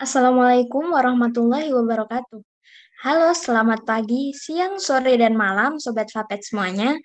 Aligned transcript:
Assalamualaikum 0.00 0.96
warahmatullahi 0.96 1.76
wabarakatuh. 1.76 2.40
Halo, 3.04 3.36
selamat 3.36 3.84
pagi, 3.84 4.32
siang, 4.32 4.80
sore, 4.80 5.12
dan 5.20 5.36
malam 5.36 5.76
Sobat 5.76 6.08
Vapet 6.08 6.40
semuanya. 6.40 6.96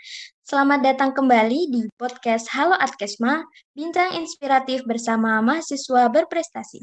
Selamat 0.48 0.80
datang 0.80 1.12
kembali 1.12 1.76
di 1.76 1.82
podcast 2.00 2.48
Halo 2.56 2.72
Adkesma, 2.72 3.44
bincang 3.76 4.16
inspiratif 4.16 4.88
bersama 4.88 5.44
mahasiswa 5.44 6.08
berprestasi. 6.08 6.80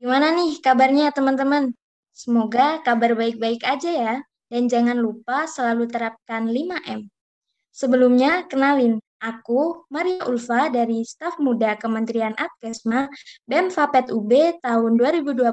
Gimana 0.00 0.32
nih 0.32 0.64
kabarnya 0.64 1.12
teman-teman? 1.12 1.76
Semoga 2.16 2.80
kabar 2.80 3.12
baik-baik 3.12 3.68
aja 3.68 3.92
ya. 3.92 4.14
Dan 4.48 4.72
jangan 4.72 4.96
lupa 4.96 5.44
selalu 5.44 5.92
terapkan 5.92 6.48
5M. 6.48 7.04
Sebelumnya, 7.68 8.48
kenalin, 8.48 8.96
Aku, 9.24 9.88
Maria 9.88 10.20
Ulfa 10.28 10.68
dari 10.68 11.00
staf 11.00 11.40
muda 11.40 11.80
Kementerian 11.80 12.36
Adkesma 12.36 13.08
BEM 13.48 13.72
Fapet 13.72 14.12
UB 14.12 14.60
tahun 14.60 15.00
2021 15.00 15.48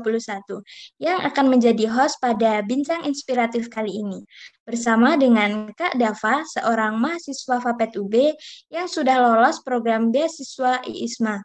yang 0.99 1.23
akan 1.23 1.45
menjadi 1.47 1.87
host 1.87 2.19
pada 2.19 2.59
Bincang 2.67 3.07
Inspiratif 3.07 3.71
kali 3.71 3.95
ini 3.95 4.27
bersama 4.67 5.15
dengan 5.15 5.71
Kak 5.71 5.95
Dava, 5.95 6.43
seorang 6.51 6.99
mahasiswa 6.99 7.63
Fapet 7.63 7.95
UB 7.95 8.35
yang 8.67 8.91
sudah 8.91 9.23
lolos 9.23 9.63
program 9.63 10.11
beasiswa 10.11 10.83
IISMA. 10.83 11.39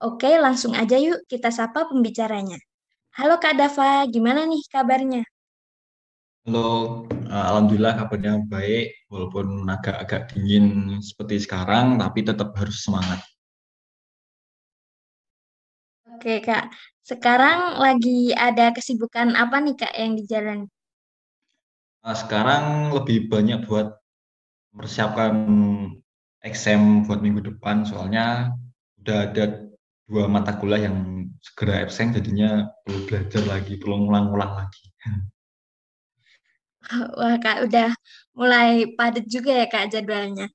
Oke, 0.00 0.40
langsung 0.40 0.72
aja 0.72 0.96
yuk 0.96 1.20
kita 1.28 1.52
sapa 1.52 1.84
pembicaranya. 1.84 2.56
Halo 3.12 3.36
Kak 3.36 3.60
Dava, 3.60 4.08
gimana 4.08 4.48
nih 4.48 4.64
kabarnya? 4.72 5.20
Halo, 6.48 7.04
eh, 7.28 7.44
Alhamdulillah 7.52 7.94
kabarnya 8.00 8.42
baik, 8.48 9.06
walaupun 9.12 9.68
agak-agak 9.68 10.32
dingin 10.32 10.98
seperti 11.04 11.44
sekarang, 11.44 12.00
tapi 12.00 12.24
tetap 12.24 12.56
harus 12.56 12.80
semangat. 12.82 13.20
Oke 16.08 16.42
Kak, 16.42 16.74
sekarang 17.06 17.78
lagi 17.78 18.34
ada 18.34 18.74
kesibukan 18.74 19.38
apa 19.38 19.62
nih 19.62 19.76
Kak 19.78 19.94
yang 19.94 20.18
dijalani? 20.18 20.66
Nah, 22.02 22.16
sekarang 22.16 22.90
lebih 22.96 23.28
banyak 23.30 23.68
buat 23.68 23.92
mempersiapkan 24.72 25.34
exam 26.42 27.04
buat 27.04 27.20
minggu 27.20 27.54
depan, 27.54 27.84
soalnya 27.84 28.56
udah 29.04 29.18
ada 29.30 29.44
dua 30.08 30.24
mata 30.26 30.56
kuliah 30.56 30.88
yang 30.88 31.28
segera 31.44 31.84
absen, 31.84 32.16
jadinya 32.16 32.66
perlu 32.82 33.04
belajar 33.04 33.42
lagi, 33.44 33.76
perlu 33.76 34.08
ngulang-ngulang 34.08 34.52
lagi. 34.64 34.84
Wah 37.18 37.36
Kak, 37.36 37.68
udah 37.68 37.92
mulai 38.32 38.88
padat 38.96 39.28
juga 39.28 39.52
ya 39.52 39.66
Kak 39.68 39.92
jadwalnya. 39.92 40.48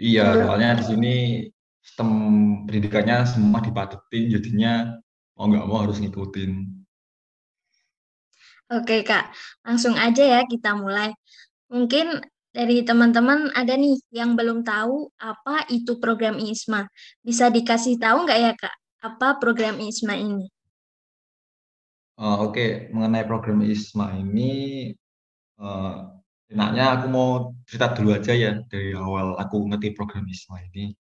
Iya, 0.00 0.46
soalnya 0.46 0.80
di 0.80 0.84
sini 0.84 1.14
sistem 1.84 2.08
pendidikannya 2.64 3.28
semua 3.28 3.60
dipadetin, 3.60 4.32
jadinya 4.32 4.96
mau 5.36 5.46
nggak 5.50 5.66
mau 5.68 5.84
harus 5.84 6.00
ngikutin. 6.00 6.80
Oke 8.70 9.02
Kak, 9.02 9.34
langsung 9.66 9.98
aja 9.98 10.22
ya 10.22 10.40
kita 10.46 10.78
mulai. 10.78 11.10
Mungkin 11.68 12.22
dari 12.50 12.82
teman-teman 12.82 13.50
ada 13.54 13.74
nih 13.74 13.98
yang 14.10 14.34
belum 14.34 14.62
tahu 14.62 15.10
apa 15.18 15.66
itu 15.70 15.98
program 15.98 16.38
ISMA. 16.38 16.86
Bisa 17.22 17.50
dikasih 17.50 17.98
tahu 17.98 18.26
nggak 18.26 18.40
ya 18.40 18.52
Kak, 18.54 18.74
apa 19.02 19.42
program 19.42 19.78
ISMA 19.82 20.14
ini? 20.18 20.46
Uh, 22.20 22.46
Oke, 22.46 22.52
okay. 22.52 22.70
mengenai 22.92 23.24
program 23.24 23.64
ISMA 23.64 24.22
ini 24.22 24.52
uh, 25.60 26.10
enaknya 26.50 26.84
aku 26.98 27.06
mau 27.12 27.30
cerita 27.68 27.94
dulu 27.94 28.16
aja 28.16 28.32
ya 28.34 28.52
dari 28.66 28.96
awal 28.96 29.38
aku 29.38 29.70
ngerti 29.70 29.94
program 29.94 30.26
ISMA 30.26 30.66
ini. 30.72 30.96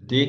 Jadi 0.00 0.20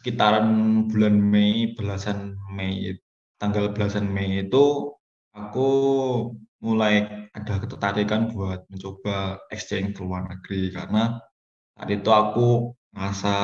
sekitaran 0.00 0.48
bulan 0.88 1.14
Mei, 1.20 1.76
belasan 1.76 2.34
Mei, 2.50 2.96
tanggal 3.38 3.70
belasan 3.70 4.08
Mei 4.10 4.42
itu 4.42 4.94
aku 5.36 5.68
mulai 6.58 7.06
ada 7.30 7.54
ketertarikan 7.62 8.34
buat 8.34 8.66
mencoba 8.66 9.38
exchange 9.54 9.94
ke 9.94 10.02
luar 10.02 10.26
negeri 10.26 10.74
karena 10.74 11.22
saat 11.78 11.90
itu 11.94 12.10
aku 12.10 12.74
ngerasa 12.90 13.36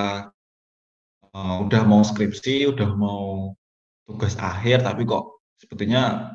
uh, 1.30 1.56
udah 1.62 1.82
mau 1.86 2.02
skripsi, 2.02 2.66
udah 2.74 2.90
mau 2.98 3.54
tugas 4.02 4.34
akhir, 4.34 4.82
tapi 4.82 5.06
kok 5.06 5.38
sepertinya 5.62 6.34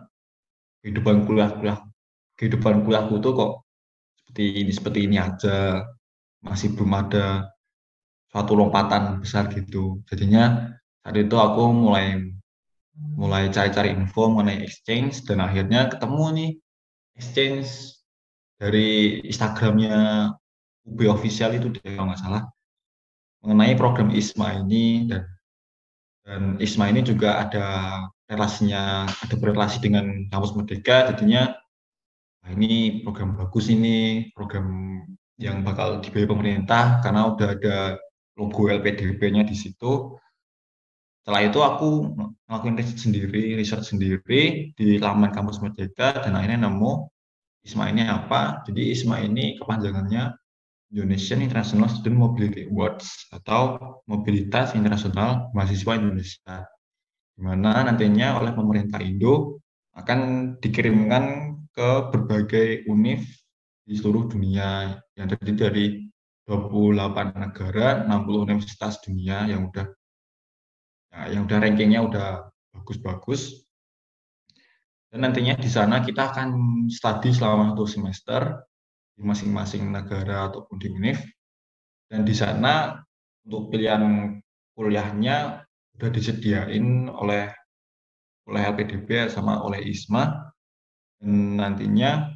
kehidupan 0.80 1.28
kuliah-kuliah 1.28 1.89
kehidupan 2.40 2.88
kuliahku 2.88 3.20
tuh 3.20 3.36
kok 3.36 3.52
seperti 4.16 4.64
ini 4.64 4.72
seperti 4.72 5.00
ini 5.04 5.18
aja. 5.20 5.84
Masih 6.40 6.72
belum 6.72 6.96
ada 6.96 7.52
suatu 8.32 8.56
lompatan 8.56 9.20
besar 9.20 9.52
gitu. 9.52 10.00
Jadinya 10.08 10.72
saat 11.04 11.16
itu 11.20 11.36
aku 11.36 11.76
mulai 11.76 12.24
mulai 12.96 13.52
cari-cari 13.52 13.92
info 13.92 14.32
mengenai 14.32 14.64
exchange 14.64 15.28
dan 15.28 15.44
akhirnya 15.44 15.92
ketemu 15.92 16.24
nih 16.36 16.52
exchange 17.20 17.68
dari 18.60 19.20
Instagramnya 19.24 20.32
UB 20.88 21.00
official 21.12 21.56
itu 21.56 21.72
deh 21.72 21.96
kalau 21.96 22.12
nggak 22.12 22.20
salah 22.20 22.44
mengenai 23.40 23.76
program 23.80 24.12
ISMA 24.12 24.68
ini 24.68 25.08
dan 25.08 25.24
dan 26.28 26.42
ISMA 26.60 26.92
ini 26.92 27.02
juga 27.02 27.48
ada 27.48 27.68
relasinya 28.30 29.08
ada 29.08 29.36
berrelasi 29.40 29.82
dengan 29.82 30.30
kampus 30.30 30.54
Merdeka. 30.54 31.10
Jadinya 31.10 31.56
nah 32.40 32.50
ini 32.56 33.04
program 33.04 33.36
bagus 33.36 33.68
ini, 33.68 34.30
program 34.32 35.00
yang 35.40 35.64
bakal 35.64 36.04
dibayar 36.04 36.28
pemerintah 36.36 37.00
karena 37.00 37.32
udah 37.32 37.48
ada 37.56 37.78
logo 38.36 38.68
LPDP-nya 38.68 39.48
di 39.48 39.56
situ. 39.56 40.16
Setelah 41.24 41.42
itu 41.48 41.60
aku 41.64 41.90
ngelakuin 42.48 42.76
riset 42.80 43.00
sendiri, 43.00 43.56
riset 43.56 43.84
sendiri 43.84 44.74
di 44.76 44.98
laman 45.00 45.32
kampus 45.32 45.60
Merdeka 45.64 46.24
dan 46.24 46.36
akhirnya 46.36 46.68
nemu 46.68 47.08
ISMA 47.64 47.92
ini 47.92 48.04
apa. 48.08 48.64
Jadi 48.68 48.96
ISMA 48.96 49.24
ini 49.28 49.60
kepanjangannya 49.60 50.36
Indonesian 50.90 51.46
International 51.46 51.86
Student 51.92 52.18
Mobility 52.18 52.66
Awards 52.66 53.30
atau 53.30 53.78
Mobilitas 54.10 54.74
Internasional 54.74 55.54
Mahasiswa 55.54 55.94
Indonesia. 55.96 56.66
Di 57.38 57.42
mana 57.46 57.86
nantinya 57.86 58.42
oleh 58.42 58.52
pemerintah 58.58 58.98
Indo 59.00 59.62
akan 59.94 60.20
dikirimkan 60.58 61.56
ke 61.74 61.90
berbagai 62.12 62.90
univ 62.90 63.26
di 63.86 63.94
seluruh 63.98 64.30
dunia 64.30 65.02
yang 65.18 65.28
terdiri 65.30 65.56
dari 65.58 65.86
28 66.50 67.38
negara, 67.38 68.06
60 68.10 68.46
universitas 68.46 68.98
dunia 69.06 69.46
yang 69.46 69.70
udah 69.70 69.86
ya, 71.14 71.38
yang 71.38 71.46
udah 71.46 71.58
rankingnya 71.62 72.02
udah 72.02 72.30
bagus-bagus. 72.74 73.66
Dan 75.10 75.26
nantinya 75.26 75.58
di 75.58 75.70
sana 75.70 76.02
kita 76.06 76.34
akan 76.34 76.50
studi 76.90 77.34
selama 77.34 77.74
satu 77.74 77.86
semester 77.90 78.42
di 79.18 79.26
masing-masing 79.26 79.90
negara 79.90 80.50
ataupun 80.50 80.78
di 80.78 80.90
univ. 80.90 81.22
Dan 82.10 82.26
di 82.26 82.34
sana 82.34 82.98
untuk 83.46 83.70
pilihan 83.70 84.02
kuliahnya 84.74 85.66
udah 85.98 86.10
disediain 86.10 87.10
oleh 87.10 87.50
oleh 88.50 88.62
LPDP 88.74 89.30
sama 89.30 89.62
oleh 89.62 89.86
ISMA 89.86 90.49
nantinya 91.24 92.32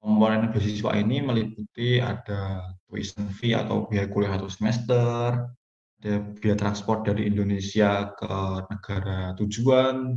komponen 0.00 0.52
beasiswa 0.52 0.94
ini 0.94 1.24
meliputi 1.24 1.98
ada 1.98 2.70
tuition 2.86 3.26
fee 3.32 3.56
atau 3.56 3.88
biaya 3.90 4.06
kuliah 4.06 4.36
satu 4.36 4.48
semester, 4.52 5.50
ada 5.98 6.12
biaya 6.38 6.56
transport 6.56 7.02
dari 7.08 7.26
Indonesia 7.26 8.14
ke 8.14 8.32
negara 8.70 9.34
tujuan, 9.40 10.14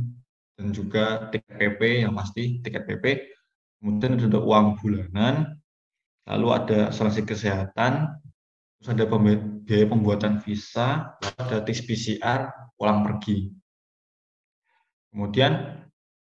dan 0.60 0.66
juga 0.76 1.32
tiket 1.32 1.56
PP 1.56 1.80
yang 2.04 2.12
pasti 2.14 2.60
tiket 2.60 2.84
PP, 2.84 3.04
kemudian 3.80 4.20
ada 4.20 4.38
uang 4.38 4.76
bulanan, 4.78 5.56
lalu 6.28 6.46
ada 6.52 6.78
asuransi 6.92 7.24
kesehatan, 7.24 8.12
terus 8.78 8.88
ada 8.92 9.08
biaya 9.64 9.88
pembuatan 9.88 10.38
visa, 10.44 11.16
lalu 11.18 11.36
ada 11.40 11.56
tes 11.64 11.80
PCR 11.82 12.52
pulang 12.76 13.02
pergi. 13.02 13.48
Kemudian 15.10 15.82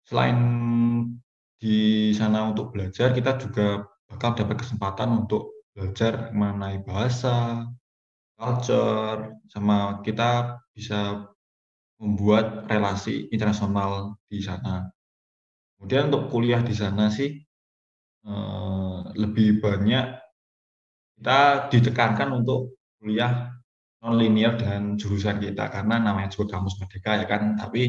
selain 0.06 0.38
di 1.62 1.78
sana 2.19 2.38
untuk 2.50 2.70
belajar, 2.75 3.08
kita 3.19 3.32
juga 3.43 3.66
bakal 4.10 4.31
dapat 4.38 4.56
kesempatan 4.62 5.08
untuk 5.26 5.43
belajar 5.75 6.31
mengenai 6.34 6.78
bahasa, 6.87 7.66
culture, 8.38 9.37
sama 9.52 10.00
kita 10.06 10.58
bisa 10.76 11.26
membuat 12.02 12.66
relasi 12.70 13.28
internasional 13.34 14.19
di 14.31 14.38
sana. 14.43 14.90
Kemudian 15.78 16.10
untuk 16.10 16.25
kuliah 16.32 16.62
di 16.62 16.75
sana 16.76 17.10
sih 17.10 17.31
eh, 18.28 18.99
lebih 19.22 19.49
banyak 19.64 20.05
kita 21.19 21.69
ditekankan 21.72 22.28
untuk 22.43 22.78
kuliah 22.99 23.52
non 24.02 24.14
linear 24.22 24.55
dengan 24.60 24.94
jurusan 25.00 25.38
kita 25.43 25.64
karena 25.75 25.96
namanya 25.99 26.31
juga 26.34 26.58
kampus 26.58 26.75
merdeka 26.81 27.12
ya 27.22 27.26
kan 27.26 27.43
tapi 27.58 27.82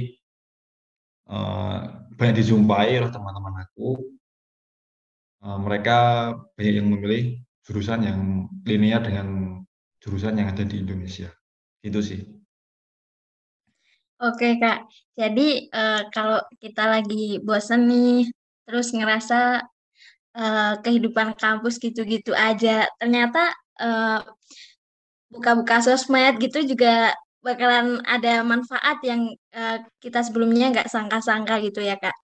Eh, 1.29 1.81
banyak 2.19 2.43
dijumpai 2.43 2.99
oleh 2.99 3.07
teman-teman 3.07 3.63
aku. 3.63 3.95
Eh, 5.39 5.59
mereka 5.63 5.97
banyak 6.59 6.75
yang 6.83 6.87
memilih 6.91 7.39
jurusan 7.63 8.03
yang 8.03 8.19
linear 8.67 8.99
dengan 8.99 9.59
jurusan 10.03 10.35
yang 10.35 10.51
ada 10.51 10.67
di 10.67 10.83
Indonesia. 10.83 11.31
Itu 11.79 12.03
sih. 12.03 12.19
Oke 14.19 14.59
Kak, 14.59 14.83
jadi 15.15 15.71
uh, 15.71 16.11
kalau 16.11 16.43
kita 16.59 16.91
lagi 16.91 17.39
bosan 17.39 17.87
nih, 17.87 18.27
terus 18.67 18.91
ngerasa 18.91 19.63
uh, 20.35 20.73
kehidupan 20.83 21.39
kampus 21.39 21.79
gitu-gitu 21.79 22.35
aja, 22.35 22.83
ternyata 22.99 23.55
uh, 23.79 24.19
buka-buka 25.31 25.79
sosmed 25.79 26.35
gitu 26.43 26.67
juga 26.67 27.15
bakalan 27.39 28.03
ada 28.03 28.43
manfaat 28.43 28.99
yang 29.03 29.31
uh, 29.55 29.77
kita 30.03 30.23
sebelumnya 30.23 30.71
nggak 30.71 30.91
sangka-sangka 30.91 31.59
gitu 31.63 31.79
ya 31.79 31.95
Kak. 31.95 32.15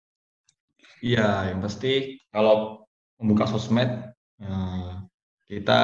Iya, 1.03 1.53
yang 1.53 1.59
pasti 1.61 2.19
kalau 2.33 2.87
membuka 3.19 3.45
sosmed 3.47 4.11
kita 5.45 5.81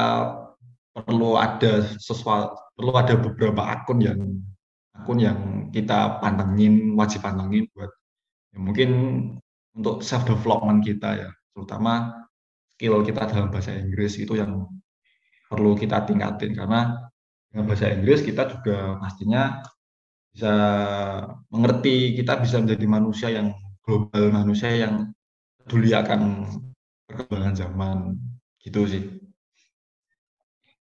perlu 0.92 1.40
ada 1.40 1.86
sesuatu, 2.02 2.58
perlu 2.76 2.92
ada 2.98 3.16
beberapa 3.16 3.64
akun 3.64 4.00
yang 4.04 4.20
akun 4.98 5.20
yang 5.22 5.40
kita 5.72 6.20
pantengin, 6.20 6.98
wajib 7.00 7.24
pantengin 7.24 7.70
buat 7.72 7.92
ya 8.52 8.60
mungkin 8.60 8.90
untuk 9.72 10.04
self 10.04 10.28
development 10.28 10.84
kita 10.84 11.10
ya, 11.16 11.30
terutama 11.56 12.28
skill 12.76 13.00
kita 13.06 13.30
dalam 13.30 13.48
bahasa 13.48 13.72
Inggris 13.78 14.20
itu 14.20 14.36
yang 14.36 14.68
perlu 15.48 15.78
kita 15.80 16.04
tingkatin 16.04 16.58
karena 16.58 17.11
dengan 17.52 17.68
bahasa 17.68 17.92
Inggris 17.92 18.24
kita 18.24 18.48
juga 18.48 18.96
pastinya 19.04 19.60
bisa 20.32 20.56
mengerti, 21.52 22.16
kita 22.16 22.40
bisa 22.40 22.64
menjadi 22.64 22.86
manusia 22.88 23.30
yang 23.36 23.52
global, 23.84 24.32
manusia 24.32 24.72
yang 24.72 25.12
peduli 25.60 25.92
akan 25.92 26.48
perkembangan 27.04 27.56
zaman 27.60 27.98
gitu 28.64 28.88
sih. 28.88 29.04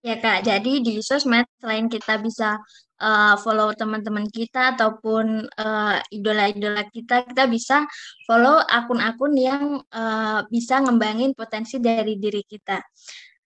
Ya 0.04 0.19
Kak, 0.19 0.44
jadi 0.44 0.84
di 0.84 1.00
sosmed 1.00 1.48
selain 1.60 1.88
kita 1.88 2.19
bisa 2.19 2.60
uh, 3.02 3.36
follow 3.40 3.74
teman-teman 3.74 4.30
kita 4.30 4.78
ataupun 4.78 5.48
uh, 5.58 5.98
idola-idola 6.13 6.86
kita, 6.92 7.28
kita 7.28 7.44
bisa 7.50 7.84
follow 8.24 8.62
akun-akun 8.68 9.34
yang 9.36 9.63
uh, 9.92 10.46
bisa 10.48 10.80
ngembangin 10.84 11.34
potensi 11.34 11.81
dari 11.81 12.16
diri 12.20 12.44
kita. 12.46 12.80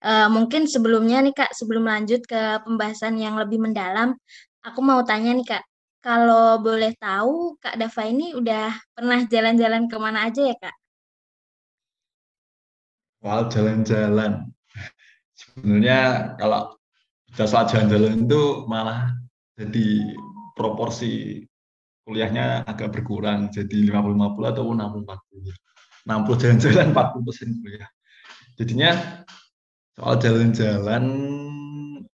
Uh, 0.02 0.28
mungkin 0.34 0.66
sebelumnya 0.66 1.22
nih 1.22 1.34
Kak, 1.38 1.54
sebelum 1.54 1.86
lanjut 1.86 2.26
ke 2.26 2.66
pembahasan 2.66 3.22
yang 3.22 3.38
lebih 3.38 3.62
mendalam, 3.62 4.18
aku 4.66 4.82
mau 4.82 5.06
tanya 5.06 5.30
nih 5.38 5.46
Kak, 5.46 5.64
kalau 6.02 6.58
boleh 6.58 6.98
tahu 6.98 7.62
Kak 7.62 7.78
Dava 7.78 8.04
ini 8.10 8.34
udah 8.34 8.74
pernah 8.98 9.22
jalan-jalan 9.30 9.86
ke 9.86 9.98
mana 10.02 10.26
aja 10.26 10.42
ya 10.42 10.58
Kak? 10.58 10.76
Wow, 13.22 13.46
jalan-jalan. 13.54 14.50
Sebenarnya 15.38 16.34
kalau 16.42 16.74
bisa 17.30 17.46
soal 17.46 17.70
jalan-jalan 17.70 18.26
itu 18.26 18.66
malah 18.66 19.14
jadi 19.54 20.18
proporsi 20.58 21.46
kuliahnya 22.02 22.66
agak 22.66 22.90
berkurang. 22.90 23.54
Jadi 23.54 23.86
50-50 23.94 24.52
atau 24.58 24.64
60-40 24.66 25.54
60 26.02 26.42
jalan-jalan 26.42 26.88
40 26.98 27.28
persen 27.30 27.50
kuliah. 27.62 27.90
Jadinya 28.58 28.90
soal 29.98 30.16
jalan-jalan 30.20 31.06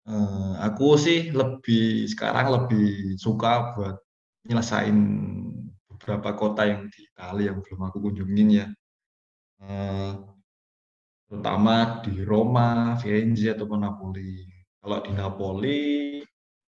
eh, 0.07 0.53
aku 0.63 0.97
sih 1.01 1.35
lebih 1.35 2.07
sekarang 2.11 2.47
lebih 2.55 3.19
suka 3.19 3.75
buat 3.75 3.97
nyelesain 4.47 4.99
beberapa 5.89 6.37
kota 6.37 6.69
yang 6.69 6.87
di 6.93 7.01
Italia 7.09 7.53
yang 7.53 7.59
belum 7.65 7.81
aku 7.89 7.99
kunjungin 8.11 8.49
ya 8.53 8.67
eh, 9.65 10.13
terutama 11.35 12.05
di 12.07 12.23
Roma, 12.23 12.95
Firenze 13.01 13.51
ataupun 13.51 13.83
Napoli. 13.83 14.47
Kalau 14.79 14.99
di 15.03 15.13
Napoli 15.17 15.83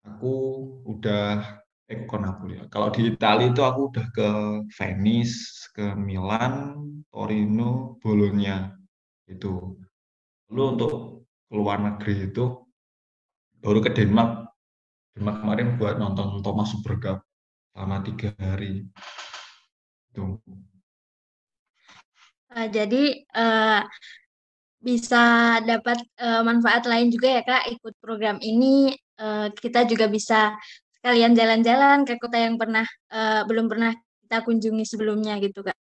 aku 0.06 0.34
udah 0.86 1.42
eh 1.90 2.06
ke 2.06 2.16
Napoli. 2.20 2.62
Kalau 2.70 2.88
di 2.94 3.10
Italia 3.10 3.50
itu 3.50 3.62
aku 3.66 3.90
udah 3.90 4.06
ke 4.14 4.28
Venice, 4.78 5.66
ke 5.74 5.98
Milan, 5.98 6.78
Torino, 7.10 7.98
Bologna 7.98 8.70
itu. 9.26 9.74
Lalu 10.52 10.64
untuk 10.76 10.92
keluar 11.48 11.80
negeri 11.80 12.28
itu 12.28 12.60
baru 13.64 13.80
ke 13.80 13.90
Denmark. 13.96 14.52
Denmark 15.16 15.38
kemarin 15.40 15.68
buat 15.80 15.96
nonton 15.96 16.44
Thomas 16.44 16.68
Supercup 16.76 17.24
selama 17.72 18.04
tiga 18.04 18.36
hari. 18.36 18.84
Itu. 20.12 20.36
Uh, 22.52 22.68
jadi 22.68 23.24
uh, 23.32 23.80
bisa 24.84 25.56
dapat 25.64 26.04
uh, 26.20 26.44
manfaat 26.44 26.84
lain 26.84 27.08
juga 27.08 27.40
ya 27.40 27.42
Kak 27.48 27.72
ikut 27.72 27.96
program 27.96 28.36
ini 28.44 28.92
uh, 29.24 29.48
kita 29.56 29.88
juga 29.88 30.04
bisa 30.12 30.52
sekalian 31.00 31.32
jalan-jalan 31.32 32.04
ke 32.04 32.20
kota 32.20 32.36
yang 32.36 32.60
pernah 32.60 32.84
uh, 33.08 33.48
belum 33.48 33.72
pernah 33.72 33.96
kita 34.26 34.44
kunjungi 34.44 34.84
sebelumnya 34.84 35.40
gitu 35.40 35.64
Kak. 35.64 35.78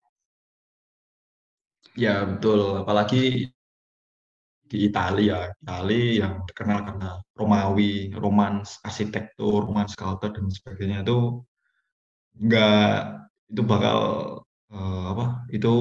Ya 1.99 2.23
betul 2.23 2.87
apalagi 2.87 3.51
di 4.71 4.87
Italia 4.87 5.51
Italia 5.59 6.23
yang 6.23 6.35
terkenal 6.47 6.87
karena 6.87 7.11
Romawi, 7.35 8.15
romans, 8.15 8.79
arsitektur, 8.87 9.67
romans 9.67 9.99
sculpture 9.99 10.31
dan 10.31 10.47
sebagainya 10.47 11.03
itu 11.03 11.43
enggak 12.39 13.19
itu 13.51 13.63
bakal 13.67 13.99
uh, 14.71 15.05
apa 15.11 15.27
itu 15.51 15.75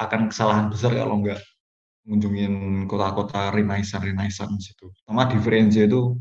akan 0.00 0.32
kesalahan 0.32 0.72
besar 0.72 0.96
kalau 0.96 1.20
enggak 1.20 1.44
ngunjungin 2.08 2.88
kota-kota 2.88 3.52
Renaissance 3.52 4.00
Renaissance 4.08 4.72
itu. 4.72 4.88
Sama 5.04 5.28
di 5.28 5.36
Firenze 5.36 5.84
itu 5.84 6.16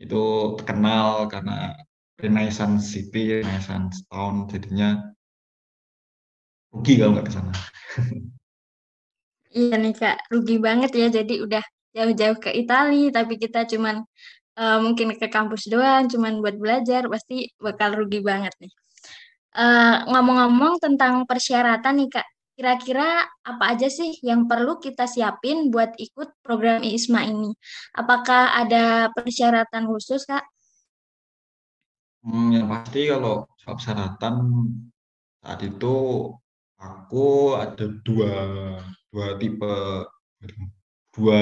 itu 0.00 0.22
terkenal 0.56 1.28
karena 1.28 1.76
Renaissance 2.16 2.88
City, 2.88 3.44
Renaissance 3.44 4.08
Town, 4.08 4.48
jadinya 4.48 5.04
rugi 6.72 6.96
kalau 6.96 7.12
nggak 7.12 7.26
ke 7.28 7.32
sana. 7.36 7.52
iya 9.56 9.74
nih 9.82 9.94
kak, 10.00 10.16
rugi 10.32 10.56
banget 10.66 10.90
ya. 11.00 11.06
Jadi 11.08 11.34
udah 11.46 11.64
jauh-jauh 11.96 12.38
ke 12.44 12.50
Italia, 12.62 13.08
tapi 13.14 13.34
kita 13.42 13.60
cuman 13.72 14.02
uh, 14.58 14.78
mungkin 14.84 15.14
ke 15.20 15.26
kampus 15.30 15.70
doang, 15.72 16.10
cuman 16.12 16.42
buat 16.42 16.56
belajar, 16.58 17.06
pasti 17.06 17.48
bakal 17.66 17.94
rugi 17.98 18.20
banget 18.30 18.54
nih. 18.62 18.72
Eh, 19.54 19.96
ngomong-ngomong 20.10 20.74
uh, 20.78 20.82
tentang 20.82 21.14
persyaratan 21.30 21.94
nih 22.02 22.10
kak, 22.10 22.26
Kira-kira 22.54 23.26
apa 23.42 23.74
aja 23.74 23.90
sih 23.90 24.14
yang 24.22 24.46
perlu 24.46 24.78
kita 24.78 25.10
siapin 25.10 25.74
buat 25.74 25.98
ikut 25.98 26.38
program 26.38 26.86
ISMA 26.86 27.26
ini? 27.26 27.50
Apakah 27.98 28.54
ada 28.54 29.10
persyaratan 29.10 29.90
khusus, 29.90 30.22
Kak? 30.22 30.46
Hmm, 32.22 32.54
yang 32.54 32.70
pasti 32.70 33.10
kalau 33.10 33.50
soal 33.58 33.74
persyaratan 33.74 34.34
saat 35.42 35.60
itu 35.66 35.94
aku 36.78 37.58
ada 37.58 37.86
dua 38.06 38.32
dua 39.14 39.38
tipe 39.38 39.74
dua 41.14 41.40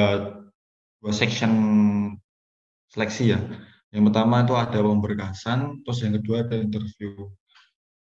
dua 1.01 1.13
section 1.17 1.53
seleksi 2.93 3.33
ya. 3.33 3.41
Yang 3.89 4.13
pertama 4.13 4.45
itu 4.45 4.55
ada 4.57 4.79
pemberkasan, 4.85 5.81
terus 5.85 6.05
yang 6.05 6.21
kedua 6.21 6.45
ada 6.45 6.61
interview 6.61 7.33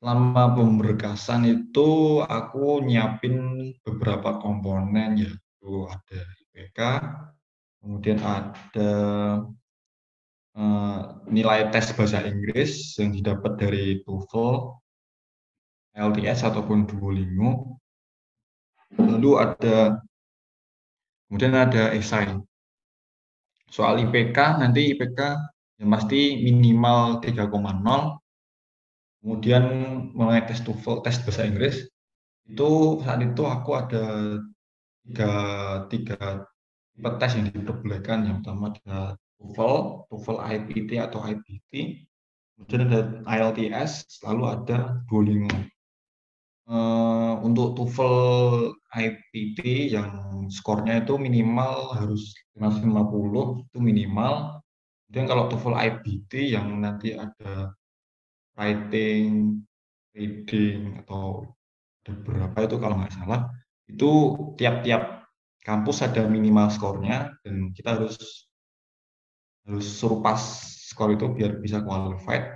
selama 0.01 0.53
pemberkasan 0.53 1.49
itu 1.49 2.21
aku 2.21 2.85
nyiapin 2.85 3.59
beberapa 3.81 4.37
komponen 4.39 5.17
yaitu 5.17 5.73
ada 5.89 6.21
IPK, 6.53 6.79
kemudian 7.81 8.21
ada 8.21 8.93
uh, 10.55 11.01
nilai 11.33 11.73
tes 11.73 11.91
bahasa 11.97 12.23
Inggris 12.29 12.97
yang 13.01 13.17
didapat 13.17 13.53
dari 13.57 13.85
TOEFL, 14.05 14.79
LTS 15.97 16.45
ataupun 16.45 16.85
Duolingo. 16.85 17.81
Lalu 19.01 19.31
ada 19.37 20.01
kemudian 21.29 21.55
ada 21.57 21.93
esai. 21.93 22.37
Soal 23.69 24.01
IPK 24.07 24.63
nanti 24.63 24.95
IPK 24.95 25.21
yang 25.83 25.91
pasti 25.93 26.41
minimal 26.41 27.21
3,0 27.21 27.51
kemudian 29.27 29.65
mengenai 30.15 30.47
tes 30.47 30.63
TOEFL, 30.63 31.03
tes 31.03 31.19
bahasa 31.27 31.43
Inggris, 31.43 31.83
itu 32.47 33.03
saat 33.03 33.19
itu 33.27 33.43
aku 33.43 33.75
ada 33.75 34.39
tiga, 35.03 35.31
tiga 35.91 36.47
tipe 36.95 37.11
tes 37.19 37.35
yang 37.35 37.51
diperbolehkan. 37.51 38.23
Yang 38.23 38.37
pertama 38.47 38.71
ada 38.71 39.19
TOEFL, 39.43 39.75
TOEFL 40.15 40.39
IPT 40.47 40.91
atau 41.03 41.27
IPT, 41.27 42.07
kemudian 42.55 42.87
ada 42.87 43.01
IELTS, 43.27 44.23
lalu 44.23 44.43
ada 44.47 45.03
Duolingo. 45.11 45.59
Uh, 46.71 47.43
untuk 47.43 47.75
TOEFL 47.75 48.15
IPT 48.97 49.93
yang 49.93 50.09
skornya 50.49 51.05
itu 51.05 51.21
minimal 51.21 51.93
harus 51.93 52.33
50 52.57 53.69
itu 53.69 53.79
minimal. 53.79 54.65
Kemudian 55.07 55.27
kalau 55.29 55.45
TOEFL 55.53 55.77
IPT 55.77 56.33
yang 56.57 56.81
nanti 56.81 57.15
ada 57.15 57.77
writing, 58.57 59.61
reading 60.17 61.05
atau 61.05 61.45
ada 62.03 62.13
berapa 62.25 62.59
itu 62.65 62.77
kalau 62.81 62.97
nggak 62.99 63.15
salah 63.15 63.53
itu 63.87 64.11
tiap-tiap 64.57 65.29
kampus 65.63 66.03
ada 66.03 66.27
minimal 66.27 66.73
skornya 66.73 67.37
dan 67.45 67.71
kita 67.77 67.99
harus 68.01 68.49
harus 69.67 69.87
pas 70.23 70.41
skor 70.91 71.13
itu 71.13 71.27
biar 71.31 71.59
bisa 71.59 71.83
qualified. 71.83 72.47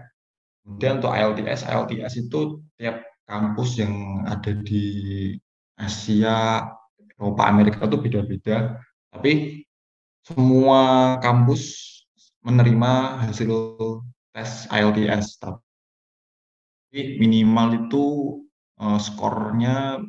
Kemudian 0.63 1.03
untuk 1.03 1.13
IELTS, 1.13 1.67
IELTS 1.67 2.15
itu 2.17 2.63
tiap 2.79 3.03
kampus 3.27 3.83
yang 3.83 4.23
ada 4.27 4.55
di 4.55 4.83
Asia, 5.81 6.69
Eropa, 7.17 7.49
Amerika 7.49 7.89
itu 7.89 7.97
beda-beda. 7.97 8.77
Tapi 9.09 9.65
semua 10.21 11.17
kampus 11.25 11.63
menerima 12.45 13.25
hasil 13.25 13.51
tes 14.37 14.69
IELTS. 14.69 15.41
Tapi 15.41 17.17
minimal 17.17 17.89
itu 17.89 18.05
uh, 18.81 19.01
skornya 19.01 20.01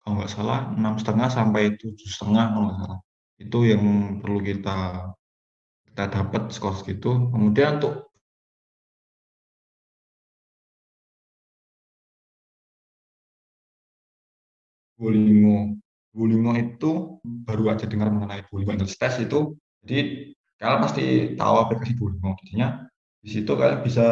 kalau 0.00 0.24
nggak 0.24 0.32
salah 0.32 0.72
enam 0.72 0.96
setengah 0.96 1.28
sampai 1.28 1.76
tujuh 1.76 2.08
setengah 2.08 2.44
kalau 2.52 2.64
nggak 2.68 2.80
salah. 2.80 3.00
Itu 3.38 3.58
yang 3.68 3.84
perlu 4.24 4.40
kita 4.40 5.12
kita 5.92 6.04
dapat 6.08 6.52
skor 6.52 6.74
segitu. 6.76 7.28
Kemudian 7.28 7.80
untuk 7.80 8.07
Duolingo. 14.98 15.78
Duolingo 16.10 16.52
itu 16.58 16.90
baru 17.22 17.70
aja 17.70 17.86
dengar 17.86 18.10
mengenai 18.10 18.42
Duolingo 18.50 18.74
English 18.74 18.98
Test 18.98 19.22
itu. 19.22 19.54
Jadi 19.86 20.34
kalian 20.58 20.80
pasti 20.82 21.04
tahu 21.38 21.54
aplikasi 21.62 21.94
Duolingo. 21.94 22.34
Jadinya 22.42 22.82
di 23.22 23.28
situ 23.30 23.54
kalian 23.54 23.86
bisa 23.86 24.06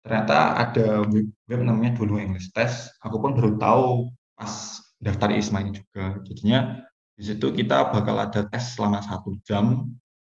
ternyata 0.00 0.56
ada 0.56 1.04
web, 1.04 1.28
web 1.46 1.60
namanya 1.60 2.00
Duolingo 2.00 2.24
English 2.32 2.50
Test. 2.56 2.96
Aku 3.04 3.20
pun 3.20 3.36
baru 3.36 3.60
tahu 3.60 4.08
pas 4.34 4.80
daftar 4.98 5.28
ISMA 5.36 5.68
ini 5.68 5.76
juga. 5.76 6.16
Jadinya 6.24 6.80
di 7.14 7.22
situ 7.22 7.52
kita 7.52 7.92
bakal 7.92 8.16
ada 8.18 8.48
tes 8.48 8.74
selama 8.74 9.04
satu 9.04 9.36
jam 9.44 9.92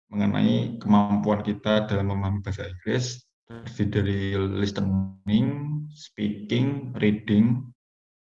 mengenai 0.10 0.78
kemampuan 0.78 1.42
kita 1.42 1.90
dalam 1.90 2.14
memahami 2.14 2.40
bahasa 2.46 2.66
Inggris 2.66 3.26
terdiri 3.50 3.90
dari 3.90 4.20
listening, 4.62 5.50
speaking, 5.90 6.94
reading, 7.02 7.66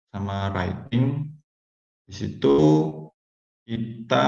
sama 0.09 0.49
writing. 0.53 1.29
Di 2.09 2.13
situ 2.13 2.57
kita 3.65 4.25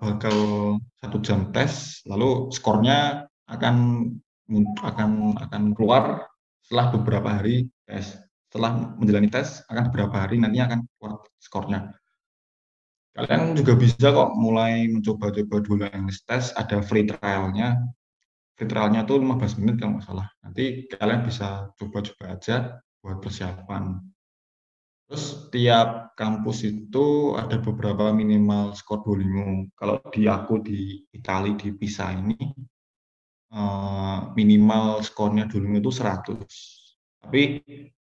bakal 0.00 0.36
satu 1.00 1.16
jam 1.20 1.52
tes, 1.52 2.04
lalu 2.08 2.48
skornya 2.52 3.28
akan 3.48 4.08
akan 4.84 5.10
akan 5.40 5.62
keluar 5.76 6.28
setelah 6.64 6.92
beberapa 6.92 7.28
hari 7.40 7.68
tes. 7.84 8.16
Setelah 8.48 8.96
menjalani 8.96 9.28
tes 9.28 9.64
akan 9.68 9.92
beberapa 9.92 10.16
hari 10.24 10.40
nantinya 10.40 10.72
akan 10.72 10.80
keluar 10.96 11.12
skornya. 11.40 11.80
Kalian 13.14 13.54
juga 13.54 13.78
bisa 13.78 14.10
kok 14.10 14.34
mulai 14.34 14.90
mencoba-coba 14.90 15.56
dulu 15.62 15.86
yang 15.86 16.10
tes, 16.10 16.50
ada 16.58 16.82
free 16.82 17.06
trialnya 17.06 17.78
Fitralnya 18.54 19.02
tuh 19.02 19.18
15 19.18 19.58
menit 19.60 19.82
kalau 19.82 19.98
nggak 19.98 20.06
salah. 20.06 20.28
Nanti 20.46 20.86
kalian 20.86 21.26
bisa 21.26 21.74
coba-coba 21.74 22.24
aja 22.38 22.78
buat 23.02 23.18
persiapan. 23.18 23.98
Terus 25.04 25.50
tiap 25.52 26.16
kampus 26.16 26.64
itu 26.64 27.36
ada 27.36 27.60
beberapa 27.60 28.14
minimal 28.14 28.72
skor 28.78 29.02
Duolingo. 29.02 29.68
Kalau 29.74 30.00
di 30.08 30.24
aku 30.30 30.62
di 30.62 31.02
Itali 31.12 31.58
di 31.58 31.74
Pisa 31.74 32.14
ini 32.14 32.38
eh, 33.52 34.18
minimal 34.32 35.02
skornya 35.02 35.50
Duolingo 35.50 35.82
itu 35.82 35.92
100. 35.92 36.46
Tapi 37.26 37.60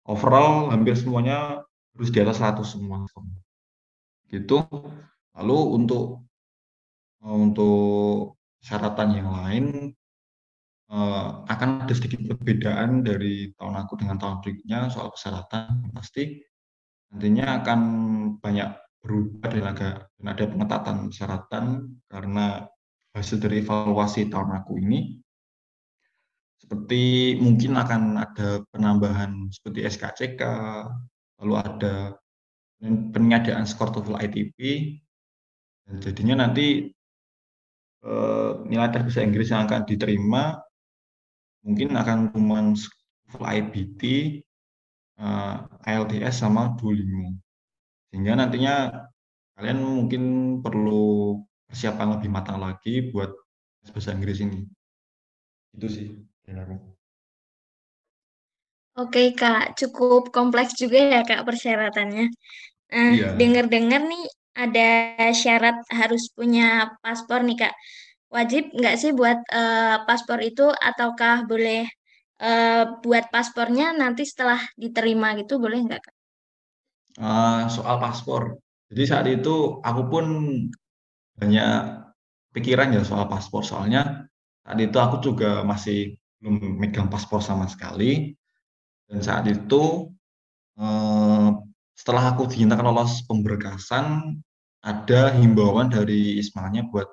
overall 0.04 0.68
hampir 0.70 0.94
semuanya 0.94 1.64
harus 1.96 2.10
di 2.12 2.18
atas 2.20 2.38
100 2.38 2.68
semua. 2.68 3.02
Gitu. 4.28 4.60
Lalu 5.34 5.58
untuk 5.82 6.22
untuk 7.24 8.36
syaratan 8.60 9.08
yang 9.16 9.30
lain 9.32 9.64
uh, 10.92 11.46
akan 11.48 11.86
ada 11.86 11.94
sedikit 11.96 12.24
perbedaan 12.28 13.06
dari 13.06 13.54
tahun 13.56 13.76
aku 13.84 14.00
dengan 14.00 14.20
tahun 14.20 14.44
berikutnya 14.44 14.92
soal 14.92 15.14
persyaratan 15.14 15.94
pasti. 15.94 16.42
Nantinya 17.14 17.62
akan 17.62 17.80
banyak 18.42 18.70
berubah 19.04 19.48
dan 19.52 19.64
agak 19.68 19.96
dan 20.18 20.26
ada 20.32 20.44
pengetatan 20.48 20.96
persyaratan 21.12 21.64
karena 22.08 22.46
hasil 23.14 23.38
dari 23.38 23.62
evaluasi 23.62 24.32
tahun 24.32 24.64
aku 24.64 24.80
ini. 24.82 25.20
Seperti 26.58 27.36
mungkin 27.38 27.76
akan 27.76 28.02
ada 28.16 28.64
penambahan 28.72 29.52
seperti 29.52 29.84
SKCK 29.84 30.42
lalu 31.44 31.54
ada 31.60 32.16
pengadaan 33.12 33.68
skor 33.68 33.92
TOEFL 33.92 34.16
ITP 34.16 34.58
dan 35.84 35.96
jadinya 36.00 36.48
nanti 36.48 36.88
eh, 38.00 38.50
nilai 38.64 38.88
tes 38.88 39.04
bahasa 39.04 39.20
Inggris 39.20 39.52
yang 39.52 39.68
akan 39.68 39.84
diterima 39.84 40.63
mungkin 41.64 41.96
akan 41.96 42.30
cuma 42.36 42.76
full 43.32 43.44
IBT, 43.48 44.02
uh, 45.18 45.64
eh, 45.88 45.96
ILTS 45.96 46.44
sama 46.44 46.76
Duolingo. 46.76 47.34
Sehingga 48.12 48.38
nantinya 48.38 49.04
kalian 49.58 49.80
mungkin 49.82 50.22
perlu 50.60 51.40
persiapan 51.66 52.20
lebih 52.20 52.30
matang 52.30 52.60
lagi 52.60 53.10
buat 53.10 53.32
bahasa 53.90 54.14
Inggris 54.14 54.44
ini. 54.44 54.62
Itu 55.74 55.88
sih 55.90 56.08
Oke 58.94 59.34
Kak, 59.34 59.74
cukup 59.74 60.30
kompleks 60.30 60.78
juga 60.78 61.02
ya 61.02 61.20
Kak 61.26 61.42
persyaratannya. 61.42 62.30
Nah, 62.94 63.10
iya. 63.10 63.34
dengar-dengar 63.34 64.06
nih 64.06 64.24
ada 64.54 64.90
syarat 65.34 65.82
harus 65.90 66.30
punya 66.30 66.94
paspor 67.02 67.42
nih 67.42 67.58
Kak 67.58 67.74
wajib 68.34 68.74
nggak 68.74 68.96
sih 68.98 69.14
buat 69.14 69.38
uh, 69.54 70.02
paspor 70.02 70.42
itu? 70.42 70.66
Ataukah 70.74 71.46
boleh 71.46 71.86
uh, 72.42 72.98
buat 72.98 73.30
paspornya 73.30 73.94
nanti 73.94 74.26
setelah 74.26 74.58
diterima 74.74 75.38
gitu 75.38 75.62
boleh 75.62 75.78
nggak? 75.86 76.02
Uh, 77.14 77.70
soal 77.70 78.02
paspor, 78.02 78.58
jadi 78.90 79.04
saat 79.06 79.26
itu 79.30 79.78
aku 79.86 80.02
pun 80.10 80.26
banyak 81.38 82.02
pikiran 82.50 82.90
ya 82.90 83.06
soal 83.06 83.30
paspor. 83.30 83.62
Soalnya 83.62 84.26
saat 84.66 84.78
itu 84.82 84.98
aku 84.98 85.22
juga 85.22 85.62
masih 85.62 86.18
belum 86.42 86.82
megang 86.82 87.06
paspor 87.06 87.38
sama 87.38 87.70
sekali. 87.70 88.34
Dan 89.06 89.22
saat 89.22 89.46
itu 89.46 90.10
uh, 90.74 91.48
setelah 91.94 92.34
aku 92.34 92.50
dinyatakan 92.50 92.82
lolos 92.82 93.22
pemberkasan 93.30 94.38
ada 94.82 95.32
himbauan 95.38 95.88
dari 95.88 96.42
Ismanya 96.42 96.90
buat 96.90 97.06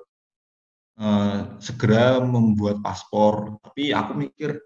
uh, 1.02 1.58
segera 1.58 2.22
membuat 2.22 2.80
paspor. 2.86 3.58
Tapi 3.66 3.92
aku 3.92 4.12
mikir, 4.16 4.62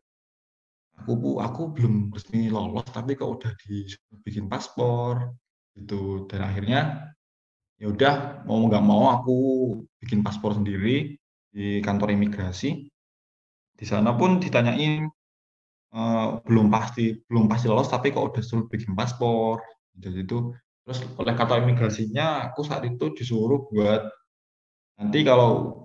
aku 0.99 1.39
aku 1.39 1.61
belum 1.71 2.11
resmi 2.11 2.51
lolos, 2.51 2.85
tapi 2.91 3.15
kok 3.15 3.39
udah 3.39 3.51
dibikin 3.63 4.51
paspor 4.51 5.31
gitu. 5.79 6.27
Dan 6.27 6.43
akhirnya 6.43 7.11
ya 7.79 7.91
udah 7.91 8.43
mau 8.47 8.63
nggak 8.67 8.83
mau 8.83 9.11
aku 9.11 9.37
bikin 10.03 10.23
paspor 10.23 10.55
sendiri 10.55 11.15
di 11.49 11.79
kantor 11.79 12.11
imigrasi. 12.13 12.91
Di 13.75 13.83
sana 13.83 14.15
pun 14.15 14.39
ditanyain 14.39 15.07
uh, 15.95 16.39
belum 16.43 16.67
pasti 16.71 17.15
belum 17.27 17.47
pasti 17.47 17.65
lolos, 17.71 17.91
tapi 17.91 18.11
kok 18.11 18.35
udah 18.35 18.43
suruh 18.43 18.67
bikin 18.67 18.95
paspor. 18.95 19.63
Jadi 19.95 20.27
itu 20.27 20.51
terus 20.85 21.01
oleh 21.17 21.33
kantor 21.33 21.65
imigrasinya 21.65 22.51
aku 22.51 22.61
saat 22.61 22.85
itu 22.85 23.09
disuruh 23.17 23.65
buat 23.73 24.05
nanti 25.01 25.25
kalau 25.25 25.84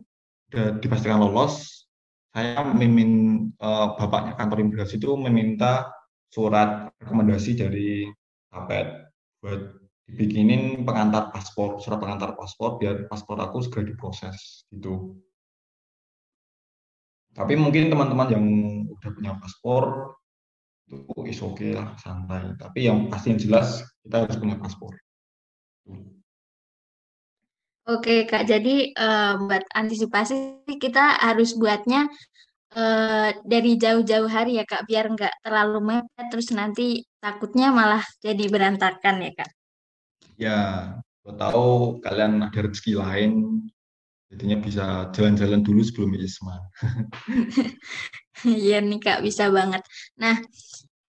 dipastikan 0.53 1.23
lolos, 1.23 1.87
saya 2.31 2.63
mimin 2.63 3.47
uh, 3.59 3.99
bapaknya 3.99 4.39
kantor 4.39 4.63
imigrasi 4.63 5.03
itu 5.03 5.15
meminta 5.19 5.91
surat 6.31 6.91
rekomendasi 7.03 7.59
dari 7.59 8.07
Kapet 8.51 8.87
buat 9.39 9.79
dibikinin 10.11 10.83
pengantar 10.83 11.31
paspor, 11.31 11.79
surat 11.79 12.03
pengantar 12.03 12.35
paspor 12.35 12.83
biar 12.83 13.07
paspor 13.07 13.39
aku 13.39 13.63
segera 13.63 13.87
diproses 13.87 14.67
gitu. 14.75 15.15
Tapi 17.31 17.55
mungkin 17.55 17.95
teman-teman 17.95 18.29
yang 18.35 18.45
udah 18.91 19.11
punya 19.15 19.33
paspor 19.39 20.15
itu 20.91 21.15
is 21.31 21.39
okay 21.39 21.79
lah 21.79 21.95
santai. 22.03 22.59
Tapi 22.59 22.91
yang 22.91 23.07
pasti 23.07 23.31
yang 23.31 23.39
jelas 23.39 23.87
kita 24.03 24.27
harus 24.27 24.35
punya 24.35 24.59
paspor. 24.59 24.99
Oke 27.91 28.23
Kak, 28.23 28.47
jadi 28.47 28.95
uh, 28.95 29.35
buat 29.51 29.67
antisipasi 29.75 30.63
kita 30.79 31.19
harus 31.19 31.59
buatnya 31.59 32.07
uh, 32.79 33.35
dari 33.43 33.75
jauh-jauh 33.75 34.31
hari 34.31 34.63
ya 34.63 34.65
Kak, 34.69 34.87
biar 34.87 35.11
nggak 35.11 35.43
terlalu 35.43 35.79
mepet, 35.83 36.27
terus 36.31 36.55
nanti 36.55 37.03
takutnya 37.19 37.75
malah 37.75 38.07
jadi 38.23 38.47
berantakan 38.47 39.27
ya 39.27 39.33
Kak. 39.35 39.51
Ya, 40.39 40.59
lo 41.27 41.35
tahu 41.35 41.67
kalian 41.99 42.47
ada 42.47 42.61
rezeki 42.63 42.95
lain, 42.95 43.59
jadinya 44.31 44.57
bisa 44.63 44.87
jalan-jalan 45.11 45.67
dulu 45.67 45.83
sebelum 45.83 46.15
ISMA. 46.15 46.57
Iya 48.41 48.81
nih 48.81 48.97
Kak, 49.05 49.21
bisa 49.21 49.53
banget. 49.53 49.85
Nah, 50.17 50.41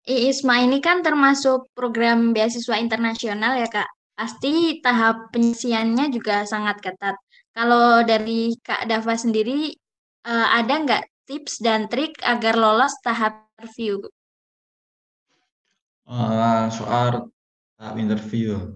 ISMA 0.04 0.68
ini 0.68 0.84
kan 0.84 1.00
termasuk 1.00 1.72
program 1.72 2.36
beasiswa 2.36 2.76
internasional 2.76 3.56
ya 3.56 3.72
Kak 3.72 3.88
pasti 4.18 4.84
tahap 4.84 5.34
penyisiannya 5.34 6.12
juga 6.14 6.44
sangat 6.46 6.78
ketat. 6.84 7.16
Kalau 7.52 8.06
dari 8.06 8.56
Kak 8.64 8.88
Dava 8.88 9.16
sendiri, 9.18 9.76
uh, 10.28 10.48
ada 10.56 10.74
nggak 10.84 11.04
tips 11.28 11.60
dan 11.60 11.88
trik 11.92 12.20
agar 12.24 12.56
lolos 12.56 12.94
tahap 13.04 13.48
interview? 13.60 14.00
Uh, 16.08 16.68
soal 16.72 17.32
tahap 17.80 17.96
interview, 17.96 18.76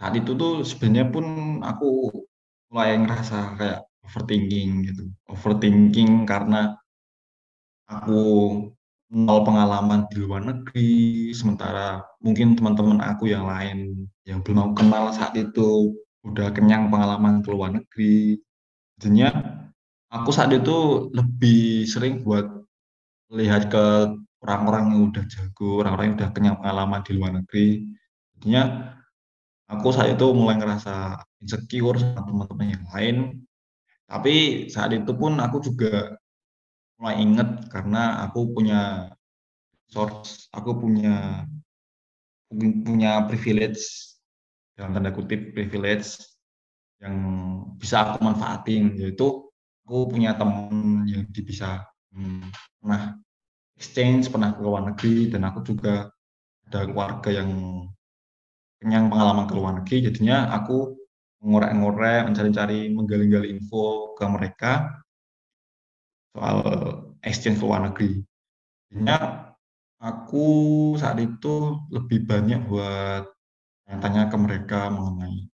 saat 0.00 0.14
itu 0.18 0.32
tuh 0.34 0.66
sebenarnya 0.66 1.06
pun 1.14 1.26
aku 1.62 2.10
mulai 2.72 2.96
ngerasa 2.98 3.54
kayak 3.54 3.80
overthinking 4.02 4.70
gitu. 4.88 5.04
Overthinking 5.30 6.26
karena 6.26 6.74
aku 7.86 8.20
nol 9.12 9.44
pengalaman 9.44 10.08
di 10.08 10.24
luar 10.24 10.40
negeri, 10.40 11.28
sementara 11.36 12.00
mungkin 12.24 12.56
teman-teman 12.56 12.96
aku 13.04 13.28
yang 13.28 13.44
lain 13.44 14.08
yang 14.24 14.40
belum 14.40 14.72
aku 14.72 14.72
kenal 14.80 15.12
saat 15.12 15.36
itu 15.36 15.92
udah 16.24 16.48
kenyang 16.56 16.88
pengalaman 16.88 17.44
ke 17.44 17.52
luar 17.52 17.76
negeri. 17.76 18.40
Jadinya 18.96 19.28
aku 20.08 20.32
saat 20.32 20.56
itu 20.56 21.08
lebih 21.12 21.84
sering 21.84 22.24
buat 22.24 22.48
lihat 23.36 23.68
ke 23.68 24.16
orang-orang 24.40 24.82
yang 24.96 25.00
udah 25.12 25.24
jago, 25.28 25.84
orang-orang 25.84 26.04
yang 26.08 26.16
udah 26.16 26.30
kenyang 26.32 26.56
pengalaman 26.64 27.00
di 27.04 27.12
luar 27.12 27.30
negeri. 27.36 27.68
Jadinya 28.40 28.62
aku 29.68 29.92
saat 29.92 30.16
itu 30.16 30.26
mulai 30.32 30.56
ngerasa 30.56 31.20
insecure 31.44 32.00
sama 32.00 32.24
teman-teman 32.24 32.80
yang 32.80 32.84
lain. 32.96 33.16
Tapi 34.08 34.66
saat 34.72 34.96
itu 34.96 35.12
pun 35.12 35.36
aku 35.36 35.60
juga 35.60 36.16
mulai 37.02 37.18
inget 37.18 37.66
karena 37.66 38.22
aku 38.22 38.54
punya 38.54 39.10
source, 39.90 40.46
aku 40.54 40.70
punya 40.78 41.42
punya 42.86 43.26
privilege 43.26 43.82
dalam 44.78 44.94
tanda 44.94 45.10
kutip 45.10 45.50
privilege 45.50 46.22
yang 47.02 47.16
bisa 47.74 48.06
aku 48.06 48.22
manfaatin 48.22 48.94
yaitu 48.94 49.50
aku 49.82 50.14
punya 50.14 50.38
teman 50.38 51.02
yang 51.10 51.26
bisa 51.34 51.82
hmm, 52.14 52.46
pernah 52.78 53.18
exchange 53.74 54.30
pernah 54.30 54.54
ke 54.54 54.62
luar 54.62 54.86
negeri 54.86 55.26
dan 55.26 55.42
aku 55.42 55.66
juga 55.66 56.06
ada 56.70 56.86
keluarga 56.86 57.34
yang 57.34 57.50
kenyang 58.78 59.10
pengalaman 59.10 59.50
ke 59.50 59.54
luar 59.58 59.72
negeri. 59.82 60.06
Jadinya 60.06 60.54
aku 60.54 60.94
mengorek-ngorek 61.42 62.30
mencari-cari 62.30 62.94
menggali-gali 62.94 63.50
info 63.58 64.14
ke 64.14 64.24
mereka 64.30 65.02
soal 66.32 66.58
exchange 67.22 67.60
ke 67.60 67.64
luar 67.64 67.86
negeri. 67.86 68.24
Jadinya 68.90 69.48
aku 70.02 70.46
saat 70.98 71.20
itu 71.20 71.78
lebih 71.92 72.26
banyak 72.26 72.66
buat 72.66 73.28
tanya 74.00 74.32
ke 74.32 74.36
mereka 74.40 74.88
mengenai 74.88 75.52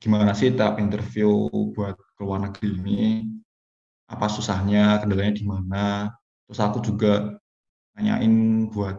gimana 0.00 0.32
sih 0.32 0.56
tahap 0.56 0.80
interview 0.80 1.28
buat 1.76 1.92
ke 2.16 2.20
luar 2.24 2.40
negeri 2.48 2.68
ini, 2.80 3.28
apa 4.08 4.26
susahnya, 4.32 4.96
kendalanya 4.96 5.36
di 5.36 5.44
mana. 5.44 6.08
Terus 6.48 6.60
aku 6.64 6.80
juga 6.80 7.36
nanyain 7.94 8.66
buat 8.72 8.96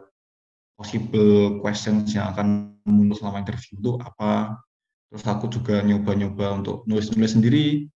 possible 0.78 1.58
questions 1.58 2.14
yang 2.14 2.38
akan 2.38 2.78
muncul 2.86 3.18
selama 3.18 3.42
interview 3.42 3.82
itu 3.82 3.92
apa. 3.98 4.62
Terus 5.10 5.26
aku 5.26 5.50
juga 5.50 5.82
nyoba-nyoba 5.82 6.62
untuk 6.62 6.86
nulis-nulis 6.86 7.34
sendiri 7.36 7.90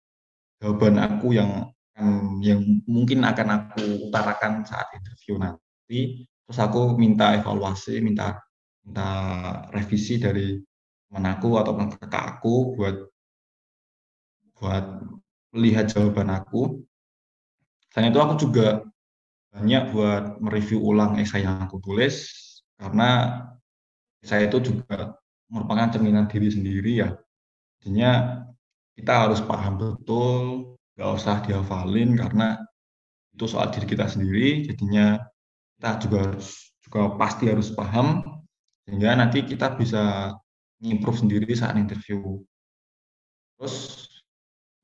jawaban 0.59 0.97
aku 0.97 1.37
yang 1.37 1.69
yang 2.43 2.61
mungkin 2.85 3.23
akan 3.23 3.47
aku 3.55 4.11
utarakan 4.11 4.67
saat 4.67 4.91
interview 4.95 5.39
nanti. 5.39 6.27
Terus 6.45 6.59
aku 6.61 6.93
minta 6.99 7.33
evaluasi, 7.33 8.03
minta 8.03 8.37
minta 8.85 9.09
revisi 9.73 10.21
dari 10.21 10.59
teman 11.09 11.25
aku 11.31 11.57
atau 11.57 11.73
kakak 11.73 12.23
aku 12.37 12.75
buat 12.77 12.95
buat 14.55 14.85
melihat 15.55 15.89
jawaban 15.89 16.29
aku. 16.35 16.83
Selain 17.89 18.11
itu 18.11 18.19
aku 18.19 18.35
juga 18.35 18.83
banyak 19.55 19.95
buat 19.95 20.23
mereview 20.43 20.83
ulang 20.83 21.15
esai 21.15 21.47
yang 21.47 21.63
aku 21.63 21.79
tulis 21.79 22.27
karena 22.75 23.39
esai 24.19 24.51
itu 24.51 24.59
juga 24.59 25.15
merupakan 25.47 25.95
cerminan 25.95 26.27
diri 26.27 26.51
sendiri 26.51 26.91
ya. 27.07 27.09
Jadinya 27.79 28.43
kita 28.99 29.13
harus 29.27 29.39
paham 29.39 29.79
betul 29.79 30.74
nggak 30.95 31.09
usah 31.11 31.43
dihafalin 31.43 32.15
karena 32.15 32.59
itu 33.35 33.45
soal 33.51 33.67
diri 33.71 33.83
kita 33.83 34.07
sendiri 34.07 34.63
jadinya 34.63 35.19
kita 35.75 35.89
juga 36.07 36.17
harus 36.31 36.49
juga 36.87 37.01
pasti 37.19 37.51
harus 37.51 37.67
paham 37.75 38.23
sehingga 38.87 39.17
nanti 39.17 39.43
kita 39.43 39.75
bisa 39.75 40.31
improve 40.79 41.19
sendiri 41.25 41.49
saat 41.57 41.75
interview. 41.75 42.39
Terus 43.57 44.07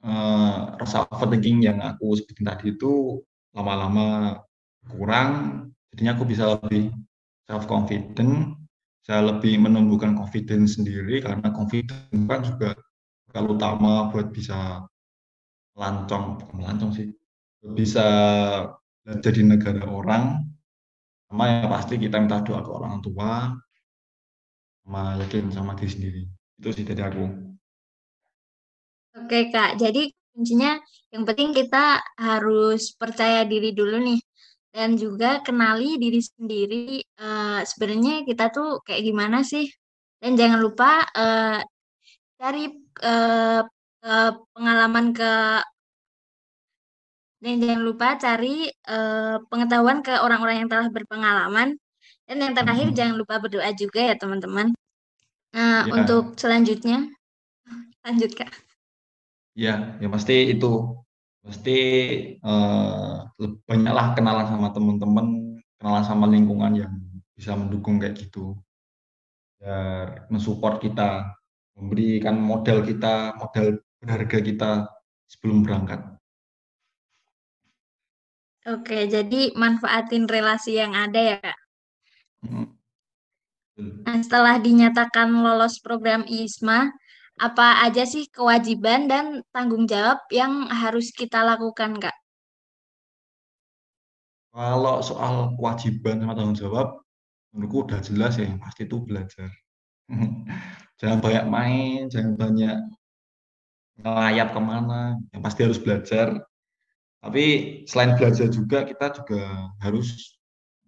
eh, 0.03 0.59
rasa 0.81 1.05
overthinking 1.07 1.63
yang 1.63 1.79
aku 1.79 2.17
sebutin 2.17 2.47
tadi 2.47 2.75
itu 2.75 3.21
lama-lama 3.53 4.39
kurang 4.89 5.31
jadinya 5.93 6.17
aku 6.17 6.25
bisa 6.25 6.57
lebih 6.57 6.89
self 7.45 7.67
confident 7.67 8.57
saya 9.05 9.27
lebih 9.27 9.59
menumbuhkan 9.59 10.15
confidence 10.15 10.79
sendiri 10.79 11.19
karena 11.21 11.51
confidence 11.51 12.25
kan 12.25 12.41
juga 12.41 12.69
kalau 13.29 13.53
utama 13.59 14.09
buat 14.09 14.31
bisa 14.31 14.87
Lancong, 15.77 16.39
bukan 16.39 16.55
melancong 16.59 16.91
sih, 16.91 17.07
bisa 17.61 18.05
jadi 19.07 19.41
negara 19.45 19.87
orang, 19.87 20.43
sama 21.31 21.43
yang 21.47 21.71
pasti 21.71 21.95
kita 21.95 22.19
minta 22.19 22.43
doa 22.43 22.59
ke 22.59 22.71
orang 22.71 22.99
tua, 22.99 23.55
sama 24.83 25.01
yakin 25.23 25.47
sama 25.53 25.71
diri 25.79 25.91
sendiri. 25.91 26.21
Itu 26.59 26.69
sih 26.75 26.83
dari 26.83 27.01
aku. 27.01 27.25
Oke 29.11 29.51
Kak, 29.51 29.79
jadi 29.79 30.11
kuncinya 30.31 30.79
yang 31.11 31.23
penting 31.27 31.51
kita 31.51 31.99
harus 32.15 32.95
percaya 32.95 33.43
diri 33.43 33.75
dulu 33.75 33.99
nih 33.99 34.21
dan 34.71 34.95
juga 34.95 35.43
kenali 35.43 35.99
diri 35.99 36.23
sendiri 36.23 37.03
uh, 37.19 37.59
sebenarnya 37.67 38.23
kita 38.23 38.47
tuh 38.55 38.79
kayak 38.87 39.03
gimana 39.03 39.43
sih 39.43 39.67
dan 40.23 40.39
jangan 40.39 40.63
lupa 40.63 41.03
uh, 41.11 41.59
cari 42.39 42.71
uh, 43.03 43.61
uh, 44.05 44.31
pengalaman 44.53 45.13
ke 45.13 45.33
dan 47.41 47.57
jangan 47.57 47.81
lupa 47.81 48.07
cari 48.21 48.69
uh, 48.85 49.41
pengetahuan 49.49 50.05
ke 50.05 50.13
orang-orang 50.13 50.61
yang 50.65 50.69
telah 50.69 50.93
berpengalaman 50.93 51.73
dan 52.29 52.37
yang 52.37 52.53
terakhir 52.53 52.93
hmm. 52.93 52.97
jangan 52.97 53.15
lupa 53.17 53.41
berdoa 53.41 53.69
juga 53.73 54.13
ya 54.13 54.15
teman-teman 54.17 54.73
nah 55.51 55.83
ya. 55.89 55.91
untuk 55.91 56.37
selanjutnya 56.37 57.09
lanjut 58.05 58.31
kak 58.37 58.53
ya 59.57 59.97
ya 59.97 60.07
pasti 60.07 60.53
itu 60.53 61.01
pasti 61.41 61.77
uh, 62.45 63.25
banyaklah 63.65 64.13
kenalan 64.13 64.45
sama 64.45 64.69
teman-teman 64.69 65.57
kenalan 65.81 66.05
sama 66.05 66.29
lingkungan 66.29 66.73
yang 66.77 66.93
bisa 67.33 67.57
mendukung 67.57 67.97
kayak 67.97 68.21
gitu 68.21 68.53
biar 69.57 70.29
mensupport 70.29 70.77
kita 70.77 71.33
memberikan 71.73 72.37
modal 72.37 72.85
kita 72.85 73.33
modal 73.37 73.81
berharga 74.01 74.39
kita 74.41 74.71
sebelum 75.29 75.61
berangkat. 75.61 76.01
Oke, 78.61 79.09
jadi 79.09 79.53
manfaatin 79.57 80.29
relasi 80.29 80.77
yang 80.77 80.93
ada 80.93 81.17
ya, 81.17 81.37
Kak. 81.41 81.59
Hmm. 82.45 82.67
Nah, 83.81 84.17
setelah 84.21 84.61
dinyatakan 84.61 85.33
lolos 85.33 85.81
program 85.81 86.21
ISMA, 86.29 86.93
apa 87.41 87.81
aja 87.81 88.05
sih 88.05 88.29
kewajiban 88.29 89.09
dan 89.09 89.41
tanggung 89.49 89.89
jawab 89.89 90.21
yang 90.29 90.69
harus 90.69 91.09
kita 91.09 91.41
lakukan, 91.41 91.97
Kak? 91.97 92.13
Kalau 94.53 95.01
soal 95.01 95.57
kewajiban 95.57 96.21
sama 96.21 96.37
tanggung 96.37 96.59
jawab, 96.59 97.01
menurutku 97.55 97.89
udah 97.89 97.99
jelas 98.05 98.37
ya, 98.37 98.45
yang 98.45 98.61
pasti 98.61 98.85
itu 98.85 99.01
belajar. 99.01 99.49
jangan 101.01 101.17
banyak 101.17 101.45
main, 101.49 101.99
jangan 102.13 102.37
banyak 102.37 102.77
ngelayap 104.01 104.53
ke 104.53 104.61
mana, 104.61 105.01
yang 105.31 105.41
pasti 105.45 105.61
harus 105.63 105.79
belajar. 105.79 106.41
Tapi 107.21 107.45
selain 107.85 108.17
belajar 108.17 108.49
juga 108.49 108.81
kita 108.81 109.13
juga 109.13 109.69
harus 109.77 110.37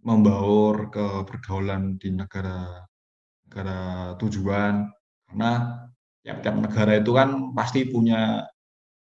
membaur 0.03 0.89
ke 0.89 1.05
pergaulan 1.29 1.95
di 2.01 2.11
negara 2.11 2.83
negara 3.47 4.13
tujuan 4.19 4.89
karena 5.29 5.51
tiap-tiap 6.25 6.55
negara 6.57 6.91
itu 6.97 7.11
kan 7.13 7.53
pasti 7.53 7.85
punya 7.85 8.49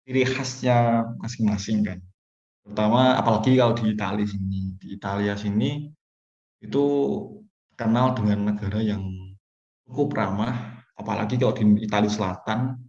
ciri 0.05 0.23
khasnya 0.23 1.09
masing-masing 1.17 1.83
kan. 1.83 1.99
Terutama 2.63 3.17
apalagi 3.17 3.57
kalau 3.57 3.73
di 3.73 3.91
Italia 3.91 4.27
sini, 4.29 4.61
di 4.77 4.87
Italia 4.93 5.33
sini 5.33 5.89
itu 6.61 6.85
kenal 7.73 8.13
dengan 8.13 8.53
negara 8.53 8.79
yang 8.79 9.03
cukup 9.89 10.13
ramah, 10.15 10.85
apalagi 10.95 11.39
kalau 11.41 11.55
di 11.57 11.81
Italia 11.81 12.11
Selatan 12.11 12.86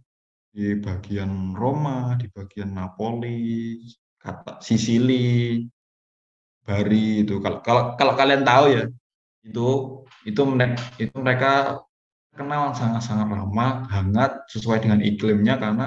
di 0.49 0.75
bagian 0.81 1.53
Roma, 1.53 2.17
di 2.19 2.27
bagian 2.29 2.73
Napoli, 2.73 3.77
kata 4.17 4.59
Sisili, 4.59 5.63
Bari 6.65 7.25
itu. 7.25 7.41
Kalau 7.41 7.59
kalau, 7.65 7.83
kalau 7.97 8.13
kalian 8.13 8.45
tahu 8.45 8.65
ya, 8.69 8.83
itu 9.41 9.67
itu 10.29 10.41
itu 11.01 11.13
mereka 11.17 11.81
kenal 12.37 12.71
sangat-sangat 12.77 13.25
ramah, 13.25 13.89
hangat 13.89 14.31
sesuai 14.53 14.85
dengan 14.85 15.01
iklimnya 15.01 15.57
karena 15.57 15.85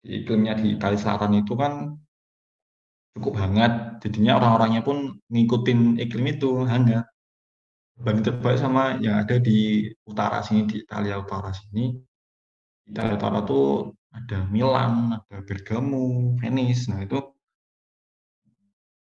iklimnya 0.00 0.56
di 0.56 0.80
Italia 0.80 0.96
Selatan 0.96 1.44
itu 1.44 1.52
kan 1.58 1.94
cukup 3.18 3.34
hangat, 3.42 4.00
jadinya 4.00 4.38
orang-orangnya 4.38 4.82
pun 4.86 5.18
ngikutin 5.28 6.00
iklim 6.00 6.26
itu 6.38 6.64
hangat. 6.64 7.04
Berbanding 7.98 8.24
terbalik 8.30 8.62
sama 8.62 8.94
yang 9.02 9.26
ada 9.26 9.42
di 9.42 9.90
utara 10.06 10.38
sini, 10.46 10.70
di 10.70 10.76
Italia 10.86 11.18
utara 11.18 11.50
sini. 11.50 11.98
Italia 12.88 13.14
utara 13.20 13.38
tuh 13.44 13.92
ada 14.16 14.48
Milan, 14.48 15.20
ada 15.20 15.36
Bergamo, 15.44 16.34
Venice. 16.40 16.88
Nah 16.88 17.04
itu 17.04 17.20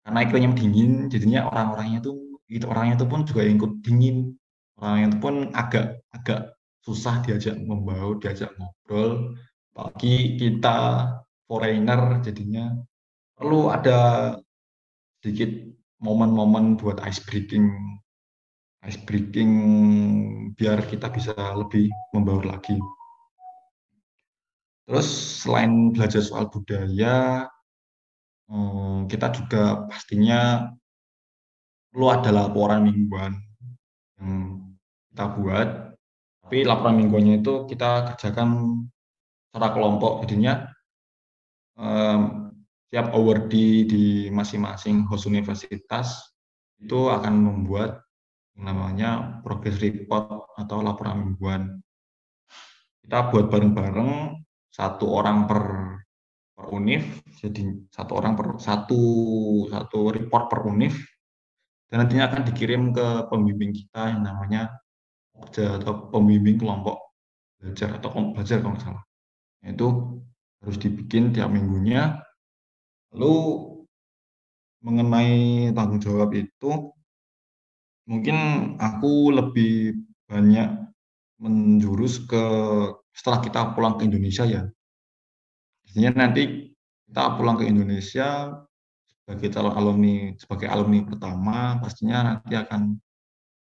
karena 0.06 0.19
iklimnya 0.26 0.58
dingin, 0.58 0.91
jadinya 1.10 1.50
orang-orangnya 1.50 2.00
tuh 2.06 2.41
itu 2.50 2.65
orangnya 2.69 3.02
itu 3.02 3.08
pun 3.10 3.21
juga 3.26 3.41
ikut 3.45 3.71
dingin. 3.86 4.34
Orangnya 4.78 5.06
itu 5.13 5.17
pun 5.21 5.36
agak 5.54 6.02
agak 6.13 6.41
susah 6.86 7.21
diajak 7.26 7.58
membaur, 7.58 8.17
diajak 8.21 8.54
ngobrol. 8.58 9.34
Apalagi 9.74 10.38
kita 10.38 10.78
foreigner 11.45 12.21
jadinya 12.26 12.74
perlu 13.38 13.69
ada 13.69 14.00
sedikit 15.19 15.50
momen-momen 16.02 16.78
buat 16.78 17.02
ice 17.06 17.21
breaking 17.26 17.65
ice 18.86 19.02
breaking 19.10 19.52
biar 20.54 20.86
kita 20.86 21.10
bisa 21.10 21.34
lebih 21.34 21.89
membaur 22.13 22.45
lagi. 22.45 22.78
Terus 24.86 25.08
selain 25.41 25.89
belajar 25.91 26.21
soal 26.21 26.45
budaya, 26.50 27.50
eh, 28.50 29.00
kita 29.10 29.28
juga 29.34 29.89
pastinya 29.89 30.69
perlu 31.89 32.08
ada 32.13 32.30
laporan 32.30 32.86
mingguan 32.86 33.34
yang 34.21 34.62
kita 35.10 35.26
buat. 35.39 35.69
Tapi 36.45 36.58
laporan 36.62 37.02
mingguannya 37.02 37.41
itu 37.41 37.65
kita 37.65 38.13
kerjakan 38.13 38.80
secara 39.50 39.74
kelompok. 39.74 40.21
Jadinya 40.28 40.69
tiap 42.93 43.12
awardee 43.12 43.84
di 43.89 44.06
masing-masing 44.32 45.04
host 45.10 45.26
universitas 45.28 46.32
itu 46.80 47.10
akan 47.10 47.34
membuat 47.41 48.06
namanya 48.56 49.41
progress 49.43 49.82
report 49.84 50.48
atau 50.56 50.80
laporan 50.80 51.26
mingguan. 51.26 51.62
Kita 53.04 53.28
buat 53.34 53.52
bareng-bareng 53.52 54.44
satu 54.75 55.05
orang 55.07 55.47
per 55.47 55.61
per 56.55 56.65
univ, 56.71 57.03
jadi 57.39 57.63
satu 57.91 58.11
orang 58.19 58.35
per 58.35 58.47
satu 58.59 58.99
satu 59.71 60.11
report 60.11 60.51
per 60.51 60.59
univ, 60.67 60.95
dan 61.88 62.03
nantinya 62.03 62.27
akan 62.27 62.41
dikirim 62.51 62.91
ke 62.91 63.07
pembimbing 63.31 63.71
kita 63.71 64.11
yang 64.11 64.23
namanya 64.27 64.75
atau 65.35 66.11
pembimbing 66.11 66.59
kelompok 66.59 67.11
belajar 67.59 67.99
atau 67.99 68.07
kelompok 68.11 68.33
belajar 68.39 68.57
kalau 68.63 68.73
nggak 68.75 68.83
salah. 68.83 69.03
Itu 69.63 69.88
harus 70.63 70.77
dibikin 70.79 71.31
tiap 71.35 71.51
minggunya. 71.51 72.19
Lalu 73.15 73.35
mengenai 74.83 75.71
tanggung 75.71 76.03
jawab 76.03 76.35
itu 76.35 76.93
mungkin 78.05 78.38
aku 78.77 79.33
lebih 79.33 79.97
banyak 80.29 80.88
menjurus 81.41 82.21
ke 82.23 82.43
setelah 83.15 83.39
kita 83.39 83.71
pulang 83.71 83.95
ke 83.95 84.04
Indonesia 84.04 84.43
ya. 84.43 84.67
Artinya 85.88 86.28
nanti 86.28 86.75
kita 87.08 87.39
pulang 87.39 87.56
ke 87.56 87.63
Indonesia 87.63 88.51
sebagai 89.23 89.49
calon 89.56 89.73
alumni 89.73 90.15
sebagai 90.38 90.67
alumni 90.69 90.99
pertama 91.01 91.58
pastinya 91.82 92.17
nanti 92.36 92.54
akan 92.54 92.99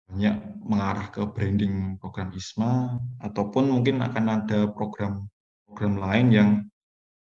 banyak 0.08 0.36
mengarah 0.64 1.06
ke 1.10 1.20
branding 1.32 1.96
program 2.00 2.30
ISMA 2.30 3.00
ataupun 3.24 3.72
mungkin 3.72 4.04
akan 4.04 4.24
ada 4.28 4.68
program 4.70 5.26
program 5.66 6.00
lain 6.00 6.26
yang 6.30 6.50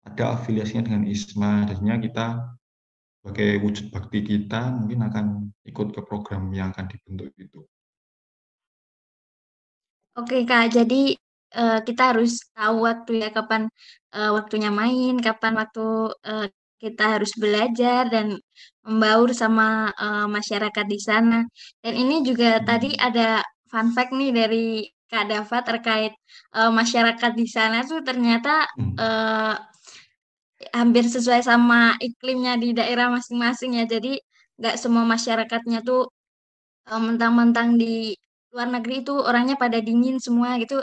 ada 0.07 0.39
afiliasinya 0.39 0.87
dengan 0.87 1.03
ISMA. 1.07 1.67
Jadinya 1.67 1.95
kita 1.99 2.27
sebagai 3.21 3.61
wujud 3.61 3.85
bakti 3.93 4.19
kita 4.25 4.71
mungkin 4.73 4.99
akan 5.05 5.25
ikut 5.67 5.87
ke 5.93 6.01
program 6.01 6.49
yang 6.55 6.73
akan 6.73 6.89
dibentuk 6.89 7.29
itu. 7.37 7.61
Oke 10.17 10.43
Kak, 10.43 10.75
jadi 10.75 11.15
uh, 11.55 11.79
kita 11.87 12.15
harus 12.15 12.39
tahu 12.55 12.87
waktu 12.87 13.11
ya 13.23 13.29
kapan 13.33 13.67
uh, 14.15 14.31
waktunya 14.37 14.69
main, 14.71 15.19
kapan 15.19 15.53
waktu 15.59 16.11
uh, 16.25 16.47
kita 16.81 17.03
harus 17.17 17.31
belajar 17.37 18.09
dan 18.09 18.41
membaur 18.81 19.29
sama 19.37 19.93
uh, 19.93 20.25
masyarakat 20.25 20.85
di 20.89 20.99
sana. 20.99 21.45
Dan 21.83 21.93
ini 21.93 22.25
juga 22.25 22.57
hmm. 22.57 22.65
tadi 22.65 22.89
ada 22.97 23.45
fun 23.69 23.93
fact 23.93 24.11
nih 24.11 24.31
dari 24.33 24.65
Kak 25.11 25.27
Dava 25.27 25.59
terkait 25.61 26.13
uh, 26.55 26.71
masyarakat 26.71 27.31
di 27.35 27.45
sana 27.45 27.83
tuh 27.85 28.01
ternyata 28.01 28.65
hmm. 28.79 28.95
uh, 28.97 29.55
hampir 30.73 31.05
sesuai 31.05 31.41
sama 31.45 31.97
iklimnya 31.99 32.57
di 32.57 32.73
daerah 32.73 33.09
masing-masing 33.13 33.81
ya. 33.81 33.85
Jadi 33.85 34.17
nggak 34.61 34.75
semua 34.77 35.03
masyarakatnya 35.09 35.81
tuh 35.81 36.09
eh, 36.89 37.01
mentang-mentang 37.01 37.77
di 37.81 38.13
luar 38.53 38.67
negeri 38.69 39.01
itu 39.03 39.13
orangnya 39.15 39.55
pada 39.57 39.77
dingin 39.81 40.17
semua 40.21 40.57
gitu. 40.61 40.81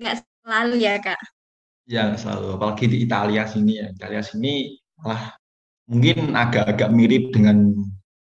Nggak 0.00 0.14
selalu 0.42 0.74
ya 0.80 0.94
kak? 1.00 1.20
Ya 1.84 2.16
selalu. 2.16 2.56
Apalagi 2.56 2.84
di 2.88 2.98
Italia 3.04 3.44
sini 3.44 3.72
ya. 3.80 3.86
Italia 3.92 4.22
sini 4.24 4.78
malah 5.00 5.36
mungkin 5.86 6.32
agak-agak 6.32 6.88
mirip 6.90 7.30
dengan 7.34 7.72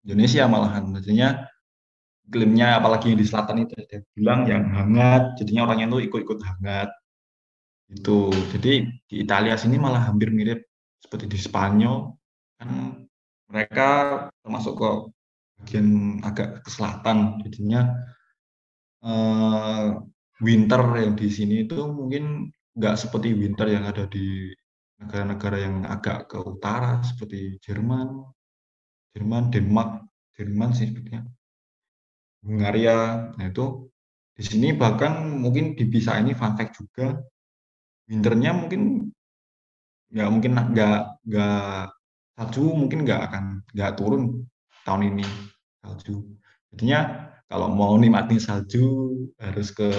Indonesia 0.05 0.45
malahan. 0.51 0.91
Maksudnya 0.91 1.49
iklimnya 2.29 2.81
apalagi 2.81 3.13
di 3.15 3.25
selatan 3.25 3.69
itu 3.69 3.77
ada 3.77 3.99
bilang 4.17 4.41
yang 4.49 4.65
hangat, 4.73 5.37
jadinya 5.39 5.69
orangnya 5.69 5.93
itu 5.95 6.11
ikut-ikut 6.11 6.41
hangat. 6.43 6.89
Itu. 7.93 8.33
Jadi 8.53 8.89
di 9.07 9.17
Italia 9.23 9.55
sini 9.55 9.77
malah 9.79 10.03
hampir 10.09 10.33
mirip 10.33 10.65
seperti 11.05 11.29
di 11.29 11.39
Spanyol 11.39 12.17
kan 12.57 12.71
mereka 13.53 13.89
termasuk 14.41 14.81
ke 14.81 14.91
bagian 15.61 16.19
agak 16.25 16.65
ke 16.65 16.71
selatan 16.73 17.45
jadinya 17.45 17.93
uh, 19.05 20.01
winter 20.43 20.83
yang 20.99 21.15
di 21.15 21.29
sini 21.31 21.69
itu 21.69 21.79
mungkin 21.87 22.51
nggak 22.75 22.97
seperti 22.99 23.35
winter 23.39 23.71
yang 23.71 23.87
ada 23.87 24.11
di 24.11 24.51
negara-negara 24.99 25.57
yang 25.63 25.77
agak 25.87 26.31
ke 26.31 26.39
utara 26.43 27.03
seperti 27.07 27.59
Jerman, 27.63 28.25
Jerman, 29.15 29.53
Denmark, 29.53 30.07
Jerman 30.35 30.71
sih 30.75 30.91
sebetulnya, 30.91 31.23
Hungaria. 32.43 33.31
Nah 33.39 33.47
itu 33.47 33.91
di 34.35 34.43
sini 34.43 34.75
bahkan 34.75 35.39
mungkin 35.39 35.79
bisa 35.79 36.19
ini 36.19 36.35
fun 36.35 36.59
fact 36.59 36.83
juga, 36.83 37.23
winternya 38.11 38.51
mungkin 38.55 39.15
nggak 40.15 40.29
mungkin 40.31 40.53
nggak 40.75 40.99
nggak 41.27 41.83
salju 42.35 42.65
mungkin 42.75 43.03
nggak 43.03 43.21
akan 43.31 43.45
nggak 43.75 43.93
turun 43.99 44.47
tahun 44.87 45.03
ini 45.15 45.27
salju 45.83 46.23
jadinya 46.71 47.24
kalau 47.45 47.69
mau 47.71 47.95
nikmatin 48.01 48.41
salju 48.41 49.13
harus 49.37 49.69
ke 49.71 49.91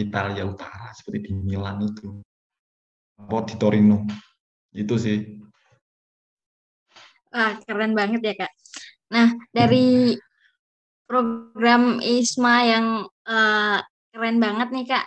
Italia 0.00 0.48
Utara 0.48 0.90
seperti 0.96 1.30
di 1.30 1.32
Milan 1.36 1.84
itu. 1.84 2.24
Atau 3.16 3.44
di 3.48 3.54
Torino. 3.60 4.04
Itu 4.72 4.96
sih. 4.96 5.40
Wah, 7.32 7.60
keren 7.64 7.92
banget 7.92 8.20
ya 8.24 8.34
kak. 8.46 8.52
Nah 9.12 9.28
dari 9.52 10.16
program 11.06 12.02
ISMA 12.02 12.56
yang 12.64 12.86
uh, 13.28 13.78
keren 14.10 14.38
banget 14.40 14.68
nih 14.72 14.86
kak. 14.88 15.06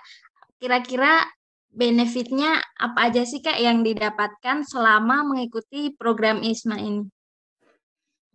Kira-kira 0.59 1.25
benefitnya 1.69 2.57
apa 2.75 3.13
aja 3.13 3.23
sih 3.23 3.39
Kak 3.39 3.61
yang 3.61 3.85
didapatkan 3.85 4.65
selama 4.65 5.23
mengikuti 5.23 5.93
program 5.95 6.41
ISMA 6.41 6.77
ini? 6.81 7.03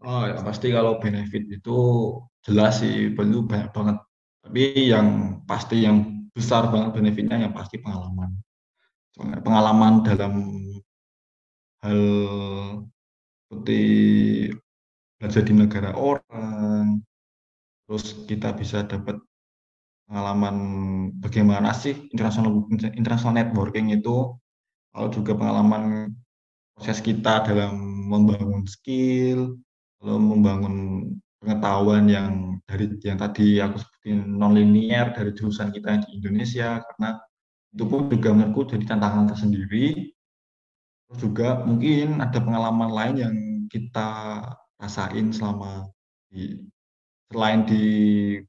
Oh 0.02 0.26
ya 0.26 0.40
pasti 0.42 0.74
kalau 0.74 0.98
benefit 0.98 1.46
itu 1.46 1.78
jelas 2.42 2.82
sih 2.82 3.14
perlu 3.14 3.46
banyak 3.46 3.70
banget. 3.70 3.96
Tapi 4.44 4.90
yang 4.90 5.40
pasti 5.46 5.86
yang 5.86 6.28
besar 6.34 6.68
banget 6.68 6.98
benefitnya 6.98 7.38
yang 7.46 7.54
pasti 7.54 7.78
pengalaman. 7.78 8.34
Pengalaman 9.16 10.02
dalam 10.02 10.34
hal 11.86 12.00
seperti 13.46 13.80
belajar 15.16 15.42
di 15.46 15.54
negara 15.54 15.90
orang, 15.94 17.00
terus 17.86 18.26
kita 18.26 18.50
bisa 18.58 18.82
dapat 18.82 19.16
pengalaman 20.10 20.56
bagaimana 21.22 21.70
sih 21.72 22.10
international 22.12 22.66
international 22.98 23.38
networking 23.38 23.94
itu, 23.94 24.34
lalu 24.92 25.08
juga 25.14 25.32
pengalaman 25.38 26.12
proses 26.74 26.98
kita 26.98 27.46
dalam 27.46 27.78
membangun 28.10 28.66
skill, 28.66 29.54
lalu 30.04 30.20
membangun 30.36 30.76
pengetahuan 31.40 32.04
yang 32.06 32.60
dari 32.68 32.92
yang 33.00 33.16
tadi 33.16 33.60
aku 33.60 33.80
sebutin 33.80 34.36
non-linear 34.36 35.16
dari 35.16 35.32
jurusan 35.32 35.72
kita 35.72 36.04
di 36.04 36.20
Indonesia, 36.20 36.84
karena 36.84 37.20
itu 37.72 37.84
pun 37.88 38.06
juga 38.12 38.30
menurutku 38.36 38.76
jadi 38.76 38.84
tantangan 38.84 39.32
tersendiri. 39.32 40.12
Terus 41.08 41.18
juga 41.20 41.64
mungkin 41.64 42.20
ada 42.20 42.38
pengalaman 42.40 42.90
lain 42.92 43.16
yang 43.16 43.34
kita 43.72 44.08
rasain 44.80 45.32
selama 45.32 45.88
di 46.28 46.60
selain 47.32 47.66
di 47.66 47.84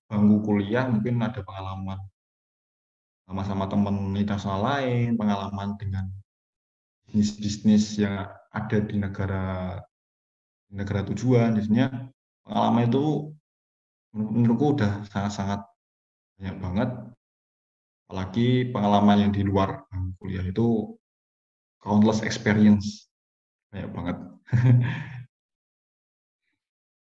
bangku 0.06 0.46
kuliah 0.46 0.86
mungkin 0.86 1.24
ada 1.24 1.42
pengalaman 1.42 1.98
sama-sama 3.26 3.66
teman 3.66 4.14
internasional 4.14 4.62
lain, 4.62 5.18
pengalaman 5.18 5.74
dengan 5.82 6.06
bisnis-bisnis 7.10 7.98
yang 7.98 8.30
ada 8.54 8.78
di 8.86 8.96
negara 9.02 9.82
negara 10.74 11.06
tujuan. 11.06 11.58
Jadinya 11.60 12.10
pengalaman 12.46 12.90
itu 12.90 13.34
menurutku 14.16 14.80
udah 14.80 15.06
sangat-sangat 15.12 15.68
banyak 16.40 16.58
banget. 16.62 16.90
Apalagi 18.06 18.70
pengalaman 18.70 19.18
yang 19.28 19.32
di 19.34 19.42
luar 19.42 19.84
kuliah 20.22 20.46
itu 20.46 20.94
countless 21.82 22.22
experience. 22.22 23.10
Banyak 23.74 23.90
banget. 23.94 24.18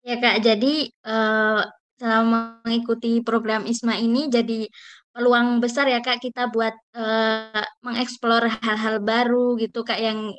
Ya 0.01 0.17
Kak, 0.17 0.41
jadi 0.41 0.89
selama 2.01 2.57
mengikuti 2.65 3.21
program 3.21 3.69
ISMA 3.69 4.01
ini 4.01 4.33
jadi 4.33 4.65
peluang 5.13 5.61
besar 5.61 5.85
ya 5.93 6.01
Kak 6.01 6.17
kita 6.25 6.49
buat 6.49 6.73
mengeksplor 7.85 8.49
hal-hal 8.65 8.97
baru 8.97 9.61
gitu 9.61 9.85
Kak 9.85 10.01
yang 10.01 10.33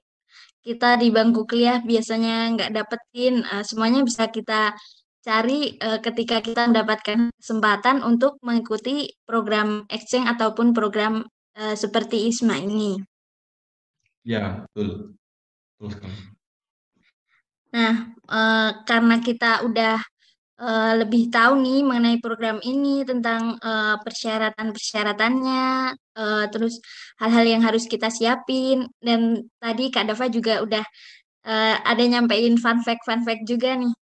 kita 0.63 0.97
di 0.97 1.11
bangku 1.11 1.43
kuliah 1.45 1.83
biasanya 1.83 2.55
nggak 2.55 2.71
dapetin 2.71 3.43
uh, 3.43 3.67
semuanya 3.67 4.07
bisa 4.07 4.31
kita 4.31 4.73
cari 5.23 5.79
uh, 5.79 5.99
ketika 6.03 6.43
kita 6.43 6.71
mendapatkan 6.71 7.31
kesempatan 7.39 8.03
untuk 8.03 8.39
mengikuti 8.43 9.11
program 9.27 9.87
exchange 9.91 10.27
ataupun 10.31 10.75
program 10.75 11.23
uh, 11.59 11.75
seperti 11.79 12.31
ISMA 12.31 12.63
ini. 12.63 12.99
Ya, 14.23 14.67
betul. 14.71 15.19
Betul 15.79 15.89
sekali. 15.99 16.17
Nah, 17.73 17.95
uh, 18.29 18.71
karena 18.87 19.17
kita 19.19 19.67
udah 19.67 19.99
uh, 20.61 20.93
lebih 21.01 21.33
tahu 21.33 21.61
nih 21.63 21.81
mengenai 21.87 22.19
program 22.21 22.59
ini 22.61 23.07
tentang 23.07 23.57
uh, 23.63 23.97
persyaratan-persyaratannya, 24.03 25.67
uh, 26.19 26.45
terus 26.53 26.83
hal-hal 27.23 27.45
yang 27.47 27.63
harus 27.65 27.89
kita 27.89 28.13
siapin. 28.13 28.91
Dan 29.01 29.49
tadi 29.63 29.89
Kak 29.89 30.11
Dava 30.11 30.27
juga 30.29 30.61
udah 30.61 30.85
uh, 31.47 31.77
ada 31.87 32.03
nyampein 32.05 32.59
fun 32.61 32.83
fact-fun 32.83 33.25
fact 33.25 33.49
juga 33.49 33.79
nih. 33.79 33.95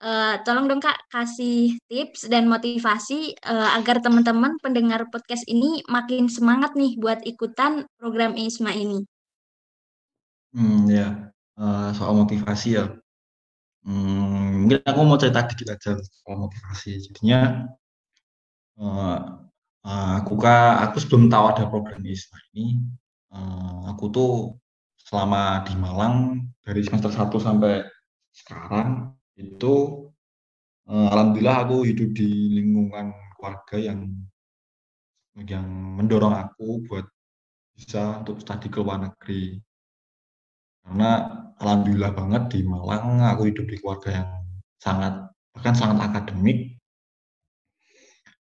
Uh, 0.00 0.40
tolong 0.48 0.64
dong 0.64 0.80
Kak 0.80 0.96
kasih 1.12 1.76
tips 1.84 2.24
dan 2.24 2.48
motivasi 2.48 3.36
uh, 3.44 3.76
agar 3.76 4.00
teman-teman 4.00 4.56
pendengar 4.64 5.04
podcast 5.12 5.44
ini 5.44 5.84
makin 5.92 6.24
semangat 6.24 6.72
nih 6.72 6.96
buat 6.96 7.20
ikutan 7.28 7.84
program 8.00 8.32
ISMA 8.32 8.72
ini. 8.72 9.04
Hmm, 10.56 10.88
ya, 10.88 11.30
uh, 11.60 11.92
soal 11.92 12.16
motivasi 12.16 12.80
ya. 12.80 12.96
Hmm, 13.80 14.64
mungkin 14.64 14.84
aku 14.84 15.00
mau 15.08 15.16
cerita 15.16 15.48
dikit 15.48 15.72
aja 15.72 15.96
soal 15.96 16.36
motivasi. 16.36 17.00
Jadinya 17.08 17.64
uh, 18.76 19.18
uh, 19.84 20.12
aku 20.20 20.36
kak, 20.36 20.84
aku 20.84 20.96
sebelum 21.00 21.32
tahu 21.32 21.44
ada 21.48 21.64
program 21.64 22.04
ISMA 22.04 22.38
ini, 22.52 22.76
uh, 23.32 23.88
aku 23.88 24.12
tuh 24.12 24.32
selama 25.00 25.64
di 25.64 25.74
Malang 25.80 26.44
dari 26.60 26.84
semester 26.84 27.08
1 27.08 27.32
sampai 27.40 27.82
sekarang 28.30 29.16
itu 29.34 30.06
uh, 30.86 31.08
alhamdulillah 31.10 31.64
aku 31.64 31.88
hidup 31.88 32.12
di 32.12 32.60
lingkungan 32.60 33.16
keluarga 33.36 33.76
yang 33.80 34.00
yang 35.40 35.64
mendorong 35.96 36.36
aku 36.36 36.84
buat 36.84 37.08
bisa 37.72 38.20
untuk 38.20 38.44
studi 38.44 38.68
ke 38.68 38.76
luar 38.84 39.08
negeri. 39.08 39.56
Karena 40.84 41.10
alhamdulillah 41.60 42.12
banget 42.16 42.42
di 42.56 42.60
Malang 42.64 43.20
aku 43.20 43.52
hidup 43.52 43.68
di 43.68 43.76
keluarga 43.78 44.10
yang 44.24 44.30
sangat 44.80 45.28
bahkan 45.52 45.74
sangat 45.76 45.98
akademik. 46.08 46.80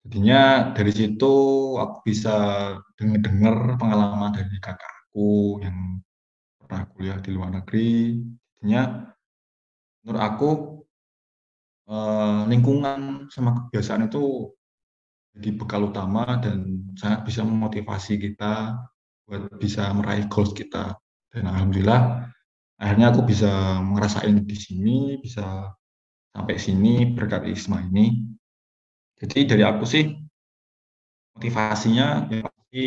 Jadinya 0.04 0.74
dari 0.76 0.92
situ 0.92 1.34
aku 1.80 2.04
bisa 2.04 2.36
dengar-dengar 3.00 3.80
pengalaman 3.80 4.36
dari 4.36 4.58
kakakku 4.60 5.64
yang 5.64 6.04
pernah 6.60 6.84
kuliah 6.92 7.18
di 7.24 7.30
luar 7.32 7.56
negeri. 7.56 8.20
Jadinya 8.60 9.08
menurut 10.04 10.22
aku 10.22 10.50
eh, 11.88 12.42
lingkungan 12.52 13.32
sama 13.32 13.70
kebiasaan 13.70 14.12
itu 14.12 14.52
jadi 15.34 15.50
bekal 15.56 15.90
utama 15.90 16.38
dan 16.44 16.84
sangat 17.00 17.26
bisa 17.26 17.42
memotivasi 17.48 18.20
kita 18.20 18.76
buat 19.24 19.56
bisa 19.58 19.88
meraih 19.96 20.28
goals 20.28 20.52
kita. 20.52 21.00
Dan 21.32 21.50
alhamdulillah 21.50 22.30
akhirnya 22.84 23.16
aku 23.16 23.24
bisa 23.24 23.80
ngerasain 23.80 24.44
di 24.44 24.58
sini, 24.60 25.16
bisa 25.24 25.72
sampai 26.36 26.60
sini 26.60 27.16
berkat 27.16 27.48
ISMA 27.48 27.88
ini. 27.88 28.28
Jadi 29.24 29.48
dari 29.48 29.64
aku 29.64 29.88
sih 29.88 30.12
motivasinya 31.40 32.28
ya 32.28 32.44
pasti 32.44 32.86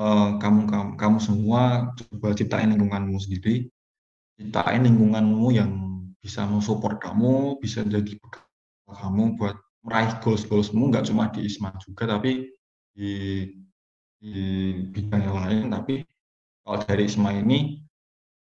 uh, 0.00 0.40
kamu, 0.40 0.60
kamu 0.64 0.90
kamu 0.96 1.18
semua 1.20 1.92
coba 1.92 2.32
ciptain 2.32 2.72
lingkunganmu 2.72 3.20
sendiri, 3.20 3.68
ciptain 4.40 4.80
lingkunganmu 4.88 5.46
yang 5.52 5.70
bisa 6.24 6.48
mensupport 6.48 6.96
kamu, 6.96 7.60
bisa 7.60 7.84
jadi 7.84 8.16
kamu 8.88 9.36
buat 9.36 9.60
meraih 9.84 10.16
goals-goalsmu. 10.24 10.88
Nggak 10.88 11.12
cuma 11.12 11.28
di 11.36 11.44
ISMA 11.44 11.76
juga 11.84 12.16
tapi 12.16 12.48
di 12.96 13.12
di 14.16 14.34
bidang 14.88 15.20
yang 15.20 15.36
lain. 15.36 15.64
Tapi 15.68 15.94
kalau 16.64 16.80
dari 16.80 17.04
ISMA 17.04 17.44
ini, 17.44 17.85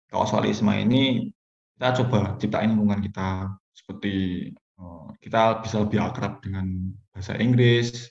kalau 0.08 0.24
soal 0.24 0.48
ISMA 0.48 0.82
ini, 0.82 1.28
kita 1.76 2.02
coba 2.02 2.34
ciptain 2.40 2.74
lingkungan 2.74 3.04
kita 3.04 3.52
seperti 3.76 4.48
eh, 4.52 5.08
kita 5.20 5.62
bisa 5.62 5.76
lebih 5.84 6.00
akrab 6.02 6.40
dengan 6.42 6.90
bahasa 7.12 7.36
Inggris, 7.36 8.08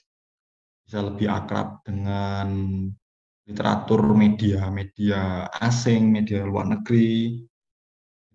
bisa 0.86 1.04
lebih 1.04 1.28
akrab 1.28 1.82
dengan 1.84 2.48
literatur 3.48 4.12
media-media 4.12 5.52
asing, 5.58 6.08
media 6.08 6.44
luar 6.44 6.68
negeri. 6.68 7.44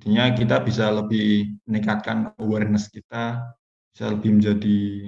Jadinya 0.01 0.35
kita 0.35 0.55
bisa 0.65 0.91
lebih 0.91 1.55
meningkatkan 1.63 2.35
awareness 2.41 2.91
kita, 2.91 3.41
bisa 3.93 4.05
lebih 4.11 4.41
menjadi 4.41 5.07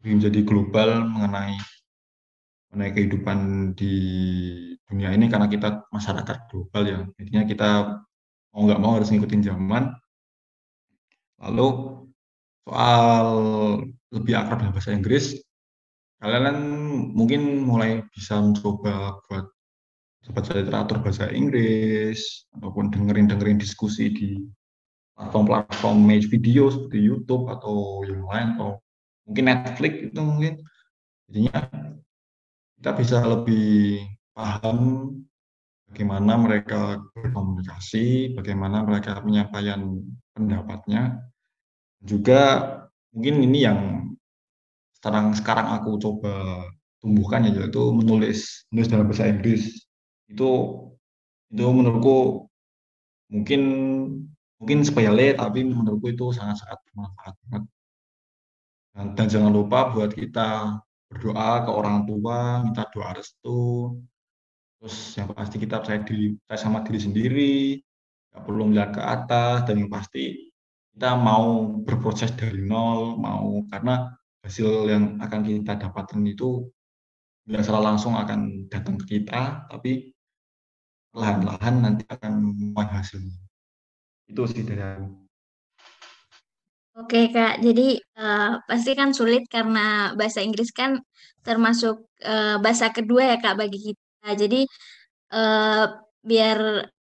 lebih 0.00 0.12
menjadi 0.16 0.40
global 0.44 0.90
mengenai 1.08 1.60
mengenai 2.70 2.94
kehidupan 2.94 3.38
di 3.74 3.94
dunia 4.86 5.10
ini 5.10 5.26
karena 5.26 5.50
kita 5.50 5.90
masyarakat 5.90 6.38
global 6.50 6.82
ya. 6.86 7.00
Intinya 7.18 7.42
kita 7.46 7.70
mau 8.54 8.62
nggak 8.66 8.80
mau 8.82 8.94
harus 8.98 9.10
ngikutin 9.10 9.42
zaman. 9.42 9.90
Lalu 11.42 11.68
soal 12.64 13.26
lebih 14.14 14.34
akrab 14.38 14.62
dengan 14.62 14.74
bahasa 14.74 14.94
Inggris 14.94 15.40
kalian 16.20 16.58
mungkin 17.16 17.64
mulai 17.64 18.04
bisa 18.12 18.36
mencoba 18.36 19.16
buat 19.26 19.48
baca 20.30 20.52
literatur 20.52 21.00
bahasa 21.00 21.32
Inggris 21.32 22.44
ataupun 22.54 22.92
dengerin 22.92 23.26
dengerin 23.26 23.58
diskusi 23.58 24.12
di 24.12 24.28
platform-platform 25.16 26.06
video 26.28 26.68
seperti 26.68 26.98
YouTube 27.00 27.48
atau 27.48 28.04
yang 28.04 28.28
lain 28.28 28.48
atau 28.54 28.70
mungkin 29.26 29.44
Netflix 29.48 29.92
itu 30.12 30.20
mungkin. 30.20 30.54
Jadinya 31.26 31.58
kita 32.80 32.96
bisa 32.96 33.20
lebih 33.28 34.00
paham 34.32 35.12
bagaimana 35.92 36.32
mereka 36.40 36.96
berkomunikasi, 37.12 38.32
bagaimana 38.32 38.80
mereka 38.88 39.20
menyampaikan 39.20 40.00
pendapatnya. 40.32 41.20
Juga 42.00 42.40
mungkin 43.12 43.44
ini 43.44 43.68
yang 43.68 43.80
sekarang 44.96 45.36
sekarang 45.36 45.76
aku 45.76 46.00
coba 46.00 46.64
tumbuhkan 47.04 47.52
ya 47.52 47.68
yaitu 47.68 47.92
menulis 47.92 48.64
menulis 48.72 48.88
dalam 48.88 49.12
bahasa 49.12 49.28
Inggris. 49.28 49.84
Itu 50.32 50.48
itu 51.52 51.60
menurutku 51.68 52.48
mungkin 53.28 53.62
mungkin 54.56 54.88
sepele 54.88 55.36
tapi 55.36 55.68
menurutku 55.68 56.16
itu 56.16 56.32
sangat-sangat 56.32 56.80
bermanfaat 56.88 57.34
banget. 57.44 57.62
Dan, 58.96 59.06
dan 59.20 59.26
jangan 59.28 59.52
lupa 59.52 59.92
buat 59.92 60.16
kita 60.16 60.80
berdoa 61.10 61.66
ke 61.66 61.70
orang 61.74 62.06
tua, 62.06 62.62
minta 62.62 62.86
doa 62.94 63.10
restu. 63.18 63.98
Terus 64.78 64.96
yang 65.18 65.28
pasti 65.34 65.56
kita 65.60 65.82
percaya 65.82 66.00
diri, 66.06 66.38
percaya 66.38 66.60
sama 66.62 66.80
diri 66.86 67.00
sendiri, 67.02 67.54
nggak 68.32 68.42
perlu 68.46 68.62
melihat 68.70 68.90
ke 68.96 69.02
atas, 69.02 69.56
dan 69.68 69.82
yang 69.82 69.90
pasti 69.90 70.48
kita 70.94 71.18
mau 71.18 71.76
berproses 71.82 72.30
dari 72.38 72.62
nol, 72.64 73.18
mau 73.18 73.60
karena 73.68 74.08
hasil 74.46 74.88
yang 74.88 75.04
akan 75.20 75.40
kita 75.44 75.76
dapatkan 75.76 76.22
itu 76.24 76.64
tidak 77.44 77.66
secara 77.66 77.80
langsung 77.92 78.14
akan 78.16 78.70
datang 78.70 78.96
ke 79.02 79.18
kita, 79.18 79.66
tapi 79.68 80.14
perlahan-lahan 81.10 81.74
nanti 81.82 82.04
akan 82.06 82.32
hasilnya. 82.78 83.36
Itu 84.30 84.46
sih 84.46 84.62
dari. 84.62 85.02
Oke 87.00 87.32
Kak, 87.32 87.64
jadi 87.64 87.96
uh, 88.20 88.60
pasti 88.68 88.92
kan 88.92 89.16
sulit 89.16 89.48
karena 89.48 90.12
bahasa 90.18 90.44
Inggris 90.44 90.68
kan 90.68 91.00
termasuk 91.40 92.04
uh, 92.20 92.60
bahasa 92.60 92.92
kedua 92.92 93.32
ya 93.32 93.36
Kak 93.40 93.56
bagi 93.56 93.78
kita. 93.92 94.28
Jadi 94.36 94.60
uh, 95.32 95.84
biar 96.20 96.58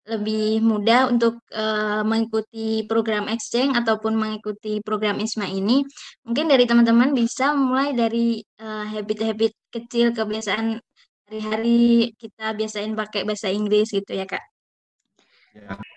lebih 0.05 0.61
mudah 0.61 1.09
untuk 1.09 1.41
uh, 1.55 2.03
mengikuti 2.05 2.85
program 2.91 3.31
exchange 3.31 3.73
ataupun 3.79 4.19
mengikuti 4.19 4.83
program 4.83 5.17
ISMA 5.23 5.49
ini, 5.49 5.87
mungkin 6.27 6.51
dari 6.51 6.67
teman-teman 6.69 7.15
bisa 7.15 7.57
mulai 7.57 7.97
dari 7.97 8.43
habit-habit 8.61 9.53
uh, 9.55 9.61
kecil 9.79 10.13
kebiasaan 10.13 10.77
hari-hari 11.25 12.13
kita 12.21 12.53
biasain 12.53 12.93
pakai 12.93 13.25
bahasa 13.25 13.49
Inggris 13.49 13.95
gitu 13.95 14.13
ya 14.13 14.27
Kak. 14.29 14.45
Ya. 15.55 15.94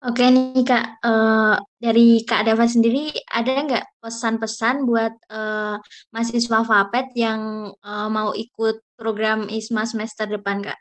Oke 0.00 0.24
nih 0.32 0.64
Kak, 0.64 1.04
eh, 1.04 1.54
dari 1.76 2.24
Kak 2.24 2.48
Dava 2.48 2.64
sendiri 2.64 3.12
ada 3.28 3.52
nggak 3.52 4.00
pesan-pesan 4.00 4.88
buat 4.88 5.12
eh, 5.28 5.76
mahasiswa 6.08 6.64
FAPET 6.64 7.12
yang 7.20 7.68
eh, 7.76 8.08
mau 8.08 8.32
ikut 8.32 8.80
program 8.96 9.48
ISMA 9.52 9.84
semester 9.84 10.24
depan 10.24 10.64
Kak? 10.64 10.80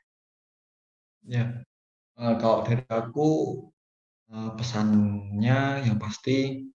Ya, 1.27 1.62
uh, 2.15 2.36
kalau 2.39 2.63
dari 2.63 2.84
aku 2.88 3.29
uh, 4.32 4.51
pesannya 4.55 5.84
yang 5.84 5.99
pasti 5.99 6.67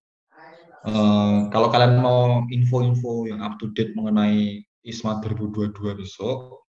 uh, 0.85 1.49
kalau 1.49 1.69
kalian 1.73 1.99
mau 1.99 2.45
info-info 2.53 3.27
yang 3.29 3.41
up 3.41 3.57
to 3.57 3.73
date 3.73 3.97
mengenai 3.97 4.63
ISMA 4.85 5.25
2022 5.25 6.01
besok, 6.01 6.69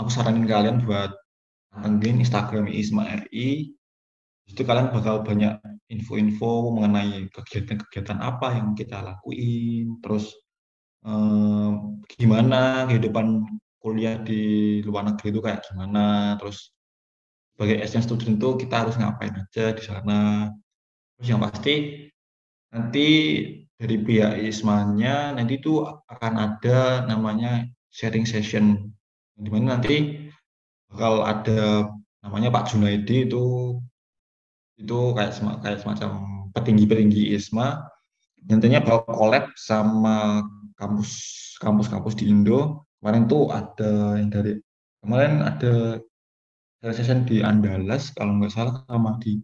aku 0.00 0.08
saranin 0.08 0.48
kalian 0.48 0.80
buat 0.82 1.12
pantengin 1.70 2.24
Instagram 2.24 2.72
ISMA 2.72 3.28
RI. 3.28 3.76
Itu 4.44 4.62
kalian 4.62 4.92
bakal 4.92 5.24
banyak 5.24 5.60
info-info 5.88 6.72
mengenai 6.76 7.28
kegiatan-kegiatan 7.32 8.18
apa 8.20 8.60
yang 8.60 8.76
kita 8.76 9.00
lakuin, 9.00 10.00
terus 10.04 10.32
eh, 11.04 11.70
gimana 12.16 12.84
kehidupan 12.88 13.44
kuliah 13.80 14.16
di 14.20 14.80
luar 14.84 15.04
negeri 15.12 15.28
itu 15.32 15.40
kayak 15.44 15.60
gimana, 15.68 16.36
terus 16.40 16.72
sebagai 17.54 17.84
exchange 17.84 18.06
student 18.10 18.36
itu 18.40 18.50
kita 18.66 18.74
harus 18.84 18.96
ngapain 18.98 19.34
aja 19.36 19.64
di 19.76 19.82
sana. 19.84 20.50
Terus 21.16 21.28
yang 21.30 21.40
pasti 21.44 21.74
nanti 22.74 23.08
dari 23.78 23.96
pihak 24.00 24.40
ISMA-nya 24.42 25.36
nanti 25.36 25.60
itu 25.62 25.84
akan 25.86 26.32
ada 26.34 27.06
namanya 27.06 27.68
sharing 27.94 28.26
session 28.26 28.90
di 29.34 29.50
mana 29.50 29.78
nanti 29.78 30.26
bakal 30.90 31.22
ada 31.26 31.90
namanya 32.22 32.50
Pak 32.54 32.74
Junaidi 32.74 33.26
itu 33.30 33.78
itu 34.78 34.98
kayak 35.14 35.38
kayak 35.62 35.78
semacam 35.82 36.10
petinggi-petinggi 36.54 37.34
ISMA 37.34 37.82
nantinya 38.44 38.84
bakal 38.84 39.08
collab 39.08 39.48
sama 39.56 40.44
kampus 40.76 41.10
kampus-kampus 41.62 42.14
di 42.18 42.28
Indo. 42.28 42.84
Kemarin 43.00 43.28
tuh 43.28 43.52
ada 43.52 44.16
yang 44.16 44.28
dari 44.32 44.56
kemarin 45.04 45.44
ada 45.44 46.00
session 46.92 47.24
di 47.24 47.40
Andalas 47.40 48.12
kalau 48.12 48.36
nggak 48.36 48.52
salah 48.52 48.84
sama 48.88 49.16
di 49.20 49.40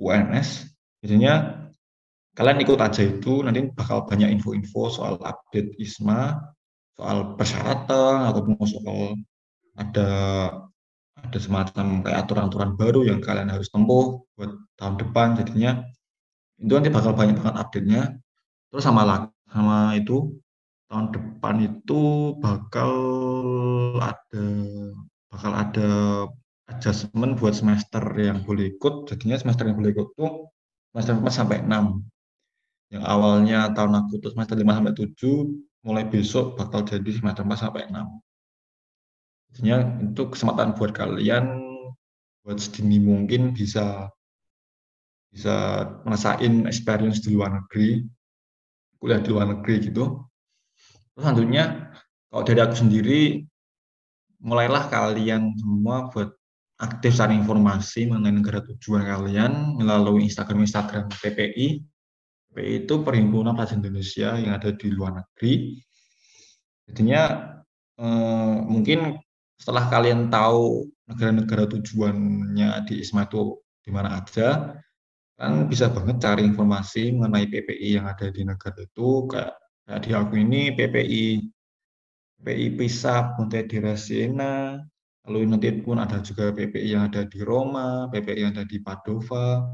UNS 0.00 0.70
biasanya 1.02 1.66
kalian 2.34 2.62
ikut 2.62 2.78
aja 2.80 3.02
itu 3.04 3.42
nanti 3.46 3.66
bakal 3.74 4.06
banyak 4.06 4.30
info-info 4.32 4.90
soal 4.90 5.14
update 5.22 5.74
ISMA 5.78 6.38
soal 6.98 7.34
persyaratan 7.38 8.30
ataupun 8.30 8.54
soal 8.66 9.18
ada 9.78 10.08
ada 11.16 11.38
semacam 11.38 11.86
kayak 12.06 12.18
aturan-aturan 12.26 12.78
baru 12.78 13.00
yang 13.06 13.18
kalian 13.18 13.50
harus 13.50 13.70
tempuh 13.72 14.22
buat 14.38 14.52
tahun 14.78 14.94
depan 15.00 15.38
jadinya. 15.42 15.82
Itu 16.60 16.72
nanti 16.76 16.90
bakal 16.92 17.12
banyak 17.16 17.40
banget 17.40 17.56
update-nya. 17.58 18.02
Terus 18.70 18.84
sama 18.84 19.02
lagi 19.02 19.30
sama 19.50 19.98
itu 19.98 20.30
tahun 20.86 21.10
depan 21.10 21.54
itu 21.62 22.00
bakal 22.38 22.92
ada 23.98 24.46
bakal 25.30 25.52
ada 25.54 25.90
adjustment 26.70 27.38
buat 27.38 27.54
semester 27.58 28.02
yang 28.14 28.46
boleh 28.46 28.74
ikut. 28.78 29.10
Jadinya 29.10 29.36
semester 29.38 29.66
yang 29.66 29.76
boleh 29.78 29.90
ikut 29.90 30.08
tuh 30.14 30.50
semester 30.90 31.14
4 31.18 31.30
sampai 31.30 31.58
6 31.62 32.02
yang 32.90 33.04
awalnya 33.06 33.70
tahun 33.70 34.02
aku 34.02 34.18
tuh 34.18 34.34
semester 34.34 34.58
5 34.58 34.66
sampai 34.66 34.94
7 34.98 35.86
mulai 35.86 36.04
besok 36.10 36.58
bakal 36.58 36.82
jadi 36.82 37.06
semester 37.14 37.46
4 37.46 37.54
sampai 37.54 37.86
6 37.86 37.94
Itu 39.60 40.32
kesempatan 40.32 40.76
buat 40.76 40.96
kalian 40.96 41.70
buat 42.40 42.56
sedini 42.56 42.96
mungkin 42.98 43.52
bisa 43.52 44.08
bisa 45.30 45.86
ngerasain 46.02 46.66
experience 46.66 47.22
di 47.22 47.38
luar 47.38 47.54
negeri, 47.54 48.02
kuliah 48.98 49.22
di 49.22 49.30
luar 49.30 49.46
negeri 49.54 49.92
gitu. 49.92 50.26
Terus 51.14 51.22
selanjutnya 51.22 51.94
kalau 52.32 52.42
dari 52.42 52.60
aku 52.64 52.74
sendiri 52.74 53.20
mulailah 54.42 54.90
kalian 54.90 55.54
semua 55.54 56.10
buat 56.10 56.34
aktif 56.80 57.12
cari 57.20 57.36
informasi 57.36 58.08
mengenai 58.08 58.40
negara 58.40 58.64
tujuan 58.64 59.04
kalian 59.04 59.76
melalui 59.76 60.26
Instagram 60.26 60.64
Instagram 60.64 61.12
PPI. 61.12 61.84
PPI 62.50 62.72
itu 62.82 62.94
Perhimpunan 63.06 63.54
Pelajar 63.54 63.78
Indonesia 63.78 64.34
yang 64.40 64.58
ada 64.58 64.74
di 64.74 64.88
luar 64.90 65.22
negeri. 65.22 65.78
Jadinya 66.88 67.22
eh, 68.00 68.56
mungkin 68.66 69.20
setelah 69.60 69.92
kalian 69.92 70.32
tahu 70.32 70.88
negara-negara 71.04 71.68
tujuannya 71.68 72.80
di 72.88 73.04
ISMA 73.04 73.28
itu 73.28 73.60
di 73.84 73.90
mana 73.92 74.16
aja, 74.16 74.72
kan 75.36 75.68
bisa 75.68 75.92
banget 75.92 76.16
cari 76.20 76.48
informasi 76.48 77.12
mengenai 77.12 77.44
PPI 77.48 78.00
yang 78.00 78.08
ada 78.08 78.32
di 78.32 78.44
negara 78.44 78.80
itu 78.80 79.28
kayak, 79.28 79.52
kayak 79.84 80.00
di 80.04 80.10
aku 80.16 80.34
ini 80.40 80.72
PPI 80.72 81.24
PPI 82.40 82.66
Pisa 82.76 83.36
Ponte 83.36 83.64
di 83.64 83.76
Rasena 83.80 84.80
lalu 85.28 85.48
nanti 85.48 85.68
pun 85.80 86.00
ada 86.00 86.20
juga 86.24 86.52
PPI 86.52 86.96
yang 86.96 87.08
ada 87.08 87.24
di 87.24 87.40
Roma 87.40 88.08
PPI 88.12 88.40
yang 88.48 88.52
ada 88.56 88.64
di 88.64 88.80
Padova 88.80 89.64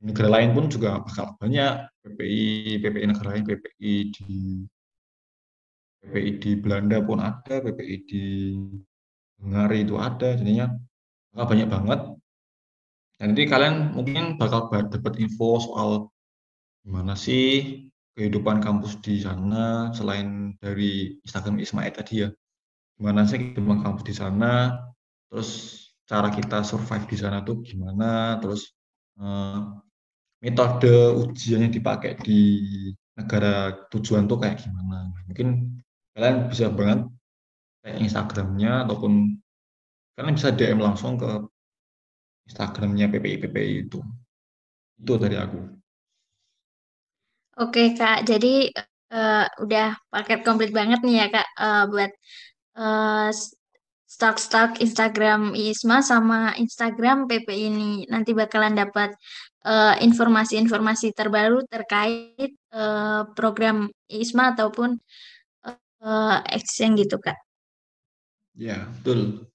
negara 0.00 0.28
lain 0.40 0.56
pun 0.56 0.68
juga 0.72 1.00
bakal 1.04 1.36
banyak 1.36 1.88
PPI 2.04 2.80
PPI 2.80 3.04
negara 3.04 3.36
lain 3.36 3.44
PPI 3.44 3.94
di 4.16 4.32
PPI 6.00 6.30
di 6.40 6.50
Belanda 6.56 7.04
pun 7.04 7.20
ada 7.20 7.60
PPI 7.60 7.96
di 8.08 8.24
Hungari 9.40 9.82
itu 9.88 9.96
ada 9.96 10.36
jadinya. 10.36 10.70
Bakal 11.32 11.46
banyak 11.48 11.68
banget. 11.68 12.00
Dan 13.20 13.36
nanti 13.36 13.44
kalian 13.44 13.92
mungkin 13.92 14.40
bakal 14.40 14.72
dapat 14.72 15.20
info 15.20 15.60
soal 15.60 15.90
gimana 16.80 17.12
sih 17.12 17.84
kehidupan 18.16 18.64
kampus 18.64 18.96
di 19.04 19.20
sana 19.20 19.92
selain 19.92 20.56
dari 20.56 21.20
Instagram 21.24 21.60
Ismail 21.60 21.92
tadi 21.92 22.24
ya. 22.24 22.28
Gimana 22.96 23.28
sih 23.28 23.36
kehidupan 23.40 23.84
kampus 23.84 24.04
di 24.08 24.14
sana 24.16 24.80
terus 25.28 25.50
cara 26.08 26.32
kita 26.32 26.66
survive 26.66 27.06
di 27.06 27.16
sana 27.20 27.44
tuh 27.44 27.62
gimana 27.62 28.40
terus 28.42 28.72
eh, 29.20 29.60
metode 30.40 30.92
ujian 31.20 31.68
yang 31.68 31.72
dipakai 31.72 32.16
di 32.24 32.40
negara 33.14 33.84
tujuan 33.92 34.24
tuh 34.24 34.40
kayak 34.40 34.64
gimana. 34.64 35.12
Mungkin 35.28 35.76
kalian 36.16 36.36
bisa 36.48 36.72
banget 36.72 37.04
kayak 37.80 37.98
Instagramnya 38.00 38.84
ataupun 38.88 39.36
kalian 40.16 40.36
bisa 40.36 40.52
DM 40.52 40.80
langsung 40.80 41.16
ke 41.16 41.48
Instagramnya 42.48 43.08
PPI 43.08 43.36
PPI 43.46 43.74
itu 43.88 44.00
itu 45.00 45.12
dari 45.16 45.36
aku 45.40 45.80
Oke 47.60 47.92
Kak, 47.92 48.24
jadi 48.24 48.72
uh, 49.12 49.44
udah 49.60 49.92
paket 50.08 50.40
komplit 50.48 50.72
banget 50.72 51.04
nih 51.04 51.16
ya 51.20 51.26
Kak 51.28 51.48
uh, 51.60 51.84
buat 51.92 52.12
uh, 52.80 53.28
stok-stok 54.08 54.80
Instagram 54.80 55.52
ISMA 55.52 56.00
sama 56.00 56.56
Instagram 56.56 57.28
PPI 57.28 57.62
ini. 57.68 57.92
Nanti 58.08 58.32
bakalan 58.32 58.74
dapat 58.80 59.12
informasi-informasi 60.00 61.12
uh, 61.12 61.16
terbaru 61.20 61.60
terkait 61.68 62.56
uh, 62.72 63.28
program 63.36 63.92
ISMA 64.08 64.56
ataupun 64.56 64.96
uh, 66.00 66.36
exchange 66.48 67.04
gitu 67.04 67.20
Kak. 67.20 67.36
Ya, 68.54 68.90
betul. 69.00 69.50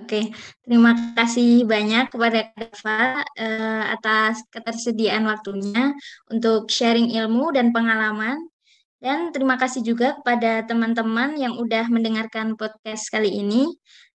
Oke, 0.00 0.32
terima 0.64 0.96
kasih 1.12 1.68
banyak 1.68 2.08
kepada 2.08 2.48
Dava 2.56 3.20
uh, 3.20 3.84
atas 3.92 4.40
ketersediaan 4.48 5.28
waktunya 5.28 5.92
untuk 6.32 6.72
sharing 6.72 7.12
ilmu 7.12 7.52
dan 7.52 7.68
pengalaman. 7.68 8.48
Dan 9.00 9.32
terima 9.32 9.60
kasih 9.60 9.84
juga 9.84 10.16
kepada 10.20 10.64
teman-teman 10.64 11.36
yang 11.36 11.56
udah 11.56 11.88
mendengarkan 11.92 12.56
podcast 12.56 13.12
kali 13.12 13.32
ini. 13.32 13.68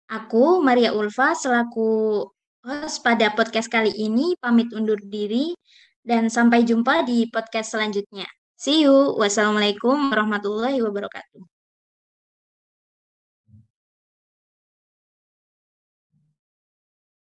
Aku, 0.09 0.61
Maria 0.61 0.93
Ulfa, 0.93 1.33
selaku 1.37 2.25
host 2.65 3.01
pada 3.01 3.33
podcast 3.33 3.69
kali 3.73 3.93
ini, 3.93 4.37
pamit 4.41 4.69
undur 4.77 5.01
diri 5.01 5.57
dan 6.05 6.29
sampai 6.29 6.65
jumpa 6.65 7.09
di 7.09 7.29
podcast 7.29 7.77
selanjutnya. 7.77 8.29
See 8.61 8.85
you. 8.85 9.17
Wassalamualaikum 9.17 10.13
warahmatullahi 10.13 10.85
wabarakatuh. 10.85 11.60